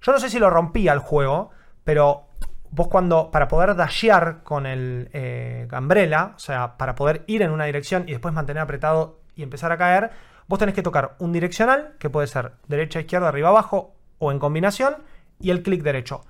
[0.03, 1.53] Yo no sé si lo rompía el juego,
[1.85, 2.25] pero
[2.73, 7.67] vos cuando, para poder dashear con el eh, o sea, para poder ir en una
[7.67, 10.11] dirección y después mantener apretado y empezar a caer,
[10.49, 14.39] vos tenés que tocar un direccional, que puede ser derecha, izquierda, arriba, abajo, o en
[14.39, 14.95] combinación,
[15.41, 16.21] y el clic derecho.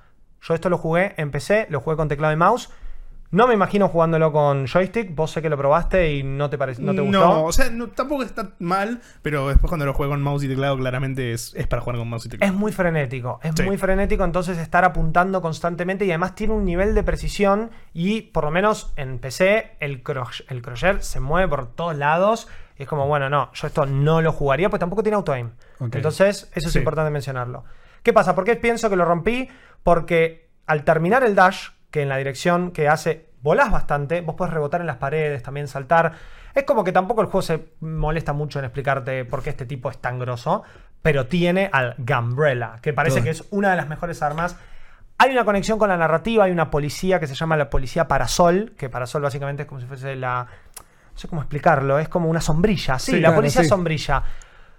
[0.40, 2.70] Yo esto lo jugué en PC, lo jugué con teclado y mouse.
[3.32, 5.14] No me imagino jugándolo con joystick.
[5.14, 7.10] Vos sé que lo probaste y no te no te gustó.
[7.10, 10.48] No, o sea, no- tampoco está mal, pero después cuando lo juego con mouse y
[10.48, 12.52] teclado, claramente es, es para jugar con mouse y teclado.
[12.52, 13.62] Es muy frenético, es Sí.
[13.62, 18.42] muy frenético, entonces estar apuntando constantemente y además tiene un nivel de precisión y por
[18.44, 22.48] lo menos en PC el, cro- el crochet se mueve por todos lados
[22.82, 25.50] es como, bueno, no, yo esto no lo jugaría, pues tampoco tiene auto-aim.
[25.80, 26.78] Entonces, eso es Sí.
[26.78, 27.64] importante mencionarlo.
[28.02, 28.34] ¿Qué pasa?
[28.34, 29.48] ¿Por qué pienso que lo rompí?
[29.82, 34.52] Porque al terminar el dash, que en la dirección que hace volás bastante, vos podés
[34.54, 36.12] rebotar en las paredes, también saltar.
[36.54, 39.90] Es como que tampoco el juego se molesta mucho en explicarte por qué este tipo
[39.90, 40.62] es tan grosso,
[41.02, 44.56] pero tiene al Gambrella, que parece que es una de las mejores armas.
[45.18, 48.72] Hay una conexión con la narrativa, hay una policía que se llama la policía Parasol,
[48.76, 50.46] que Parasol básicamente es como si fuese la...
[51.12, 52.98] No sé cómo explicarlo, es como una sombrilla.
[52.98, 53.68] Sí, Sí, la claro, policía sí.
[53.68, 54.22] sombrilla.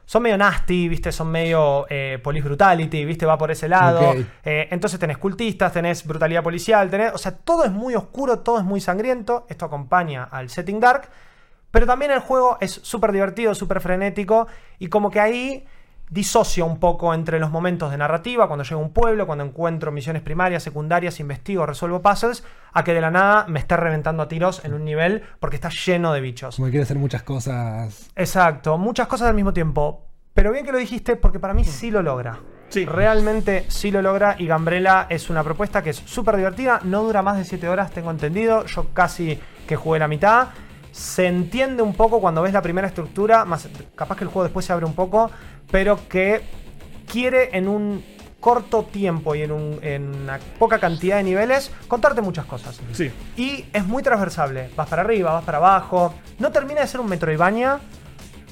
[0.05, 1.11] Son medio nasty, ¿viste?
[1.11, 3.25] Son medio eh, police brutality, ¿viste?
[3.25, 4.13] Va por ese lado.
[4.43, 7.13] Eh, entonces tenés cultistas, tenés brutalidad policial, tenés.
[7.13, 9.45] O sea, todo es muy oscuro, todo es muy sangriento.
[9.47, 11.07] Esto acompaña al setting dark.
[11.69, 14.47] Pero también el juego es súper divertido, súper frenético.
[14.79, 15.65] Y como que ahí
[16.11, 19.93] disocio un poco entre los momentos de narrativa, cuando llego a un pueblo, cuando encuentro
[19.93, 22.43] misiones primarias, secundarias, investigo, resuelvo puzzles,
[22.73, 25.69] a que de la nada me esté reventando a tiros en un nivel porque está
[25.69, 26.57] lleno de bichos.
[26.57, 28.11] Como que quiere hacer muchas cosas.
[28.15, 30.05] Exacto, muchas cosas al mismo tiempo.
[30.33, 32.39] Pero bien que lo dijiste porque para mí sí lo logra.
[32.67, 32.85] Sí.
[32.85, 37.21] Realmente sí lo logra y Gambrella es una propuesta que es súper divertida, no dura
[37.21, 40.49] más de 7 horas, tengo entendido, yo casi que jugué la mitad.
[40.91, 44.65] Se entiende un poco cuando ves la primera estructura, más capaz que el juego después
[44.65, 45.31] se abre un poco,
[45.71, 46.41] pero que
[47.09, 48.03] quiere en un
[48.39, 52.79] corto tiempo y en, un- en una poca cantidad de niveles contarte muchas cosas.
[52.91, 53.11] Sí.
[53.37, 54.69] Y es muy transversable.
[54.75, 56.13] Vas para arriba, vas para abajo.
[56.39, 57.79] No termina de ser un Metroidvania,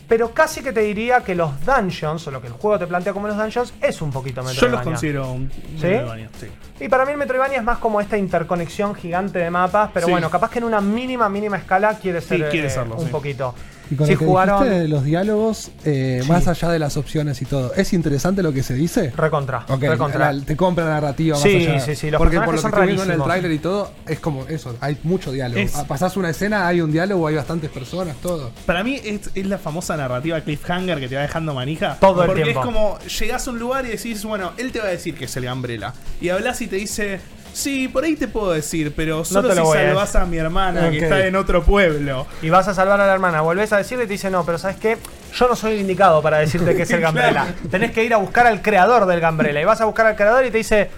[0.08, 3.14] pero casi que te diría que los dungeons, o lo que el juego te plantea
[3.14, 4.76] como los dungeons, es un poquito Yo Metroidvania.
[4.78, 5.52] los considero un.
[5.74, 6.48] Metroidvania, sí.
[6.80, 10.12] Y para mí el Metroidvania es más como esta interconexión gigante de mapas, pero Sí.
[10.12, 13.06] bueno, capaz que en una mínima, mínima escala quiere ser Sí, quiere eh, serlo, un
[13.06, 13.12] sí.
[13.12, 13.54] poquito.
[13.92, 14.60] Y con Si lo que jugaron...
[14.64, 16.30] dijiste de los diálogos, eh, Sí.
[16.30, 19.12] más allá de las opciones y todo, ¿es interesante lo que se dice?
[19.16, 19.66] Recontra.
[19.80, 20.32] Recontra.
[20.34, 21.80] la- te compra la narrativa más Sí, allá.
[21.80, 24.20] sí, sí, los Porque por lo que estoy viendo en el tráiler y todo, es
[24.20, 25.60] como eso, hay mucho diálogo.
[25.60, 28.52] Es- Ah, Pasás una escena, hay un diálogo, hay bastantes personas, todo.
[28.66, 31.98] Para mí es, es la famosa narrativa cliffhanger que te va dejando manija.
[32.00, 32.60] Todo el porque tiempo.
[32.62, 35.26] es como llegás a un lugar y decís, bueno, él te va a decir que
[35.26, 35.94] es el Gambrela.
[36.22, 37.20] Y hablas y te dice,
[37.54, 40.26] sí, por ahí te puedo decir, pero solo te lo si voy a salvás a
[40.26, 40.92] mi hermana Ok.
[40.92, 42.28] que está en otro pueblo.
[42.42, 44.58] Y vas a salvar a la hermana, volvés a decirle y te dice, no, pero
[44.58, 44.98] ¿sabes qué?
[45.34, 47.48] Yo no soy el indicado para decirte que es el Gambrela.
[47.70, 49.62] Tenés que ir a buscar al creador del Gambrela.
[49.62, 50.90] Y vas a buscar al creador y te dice,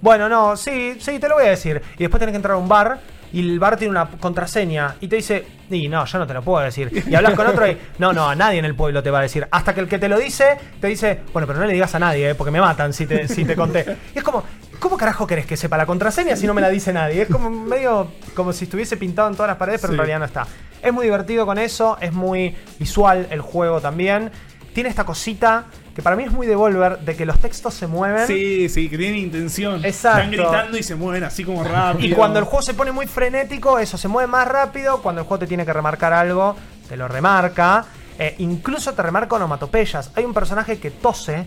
[0.00, 1.80] bueno, no, sí, sí, te lo voy a decir.
[1.96, 2.98] Y después tenés que entrar a un bar
[3.32, 6.42] y el bar tiene una contraseña y te dice, y no, yo no te lo
[6.42, 7.02] puedo decir.
[7.04, 9.22] Y hablas con otro y, no, no, a nadie en el pueblo te va a
[9.22, 9.48] decir.
[9.50, 11.98] Hasta que el que te lo dice, te dice, bueno, pero no le digas a
[11.98, 13.96] nadie, eh, porque me matan si te, si te conté.
[14.14, 14.44] Y es como,
[14.84, 17.22] ¿cómo carajo querés que sepa la contraseña si no me la dice nadie?
[17.22, 19.98] Es como medio como si estuviese pintado en todas las paredes, pero en Sí.
[19.98, 20.46] realidad no está.
[20.82, 24.30] Es muy divertido con eso, es muy visual el juego también.
[24.74, 25.64] Tiene esta cosita
[25.94, 28.26] que para mí es muy Devolver, de que los textos se mueven.
[28.26, 29.82] Sí, sí, que tienen intención.
[29.84, 30.18] Exacto.
[30.20, 32.04] Están gritando y se mueven así como rápido.
[32.06, 35.00] Y cuando el juego se pone muy frenético, eso se mueve más rápido.
[35.00, 36.56] Cuando el juego te tiene que remarcar algo,
[36.88, 37.86] te lo remarca.
[38.18, 40.10] Eh, incluso te remarca onomatopeyas.
[40.14, 41.46] Hay un personaje que tose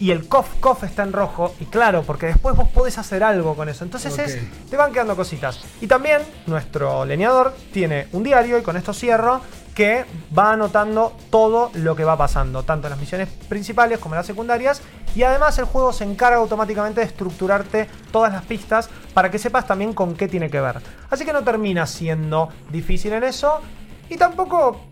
[0.00, 1.54] y el cough cough está en rojo.
[1.60, 3.84] Y claro, porque después vos podés hacer algo con eso.
[3.84, 4.38] Entonces es,
[4.68, 5.60] te van quedando cositas.
[5.80, 9.42] Y también nuestro leñador tiene un diario, y con esto cierro,
[9.74, 14.20] que va anotando todo lo que va pasando, tanto en las misiones principales como en
[14.20, 14.80] las secundarias.
[15.14, 19.66] Y además el juego se encarga automáticamente de estructurarte todas las pistas para que sepas
[19.66, 20.80] también con qué tiene que ver.
[21.10, 23.60] Así que no termina siendo difícil en eso.
[24.08, 24.89] Y tampoco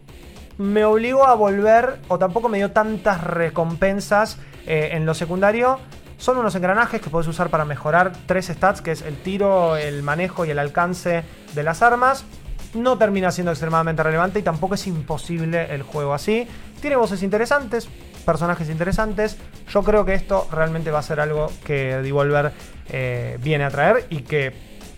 [0.59, 5.79] me obligó a volver, o tampoco me dio tantas recompensas eh, en lo secundario.
[6.19, 10.03] Son unos engranajes que puedes usar para mejorar tres stats, que es el tiro, el
[10.03, 11.23] manejo y el alcance
[11.55, 12.25] de las armas.
[12.75, 16.47] No termina siendo extremadamente relevante y tampoco es imposible el juego así.
[16.81, 17.89] Tiene voces interesantes,
[18.27, 19.39] personajes interesantes.
[19.69, 22.53] Yo creo que esto realmente va a ser algo que Devolver
[22.89, 24.53] eh, viene a traer y que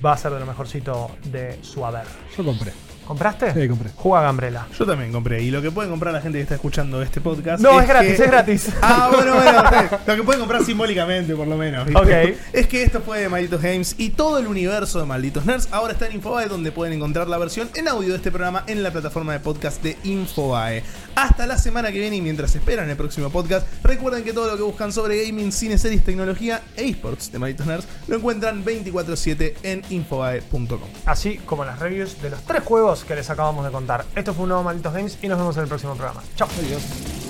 [0.05, 2.07] va a ser de lo mejorcito de su haber.
[2.37, 2.73] Yo compré.
[3.11, 3.53] ¿Compraste?
[3.53, 3.91] Sí, compré.
[3.97, 4.69] Juega Gambrela.
[4.79, 5.43] Yo también compré.
[5.43, 7.61] Y lo que pueden comprar la gente que está escuchando este podcast.
[7.61, 8.69] No, es gratis, que- es gratis.
[8.83, 9.61] Ah, bueno, bueno.
[9.97, 10.07] ok.
[10.07, 11.87] Lo que pueden comprar simbólicamente, por lo menos.
[11.87, 12.01] ¿viste?
[12.01, 12.37] Ok.
[12.53, 15.93] Es que esto fue de Malditos Games y todo el universo de Malditos Nerds ahora
[15.93, 18.93] está en Infobae, donde pueden encontrar la versión en audio de este programa en la
[18.93, 20.85] plataforma de podcast de Infobae.
[21.17, 24.57] Hasta la semana que viene y mientras esperan el próximo podcast, recuerden que todo lo
[24.57, 29.55] que buscan sobre gaming, cine, series, tecnología e esports de Malditos Nerds lo encuentran 24-7
[29.65, 30.79] en infobae.com.
[31.07, 34.05] así como las reviews de los tres juegos que les acabamos de contar.
[34.15, 36.23] Esto fue un nuevo Malditos Games y nos vemos en el próximo programa.
[36.37, 36.49] Chao.
[36.59, 37.30] Adiós.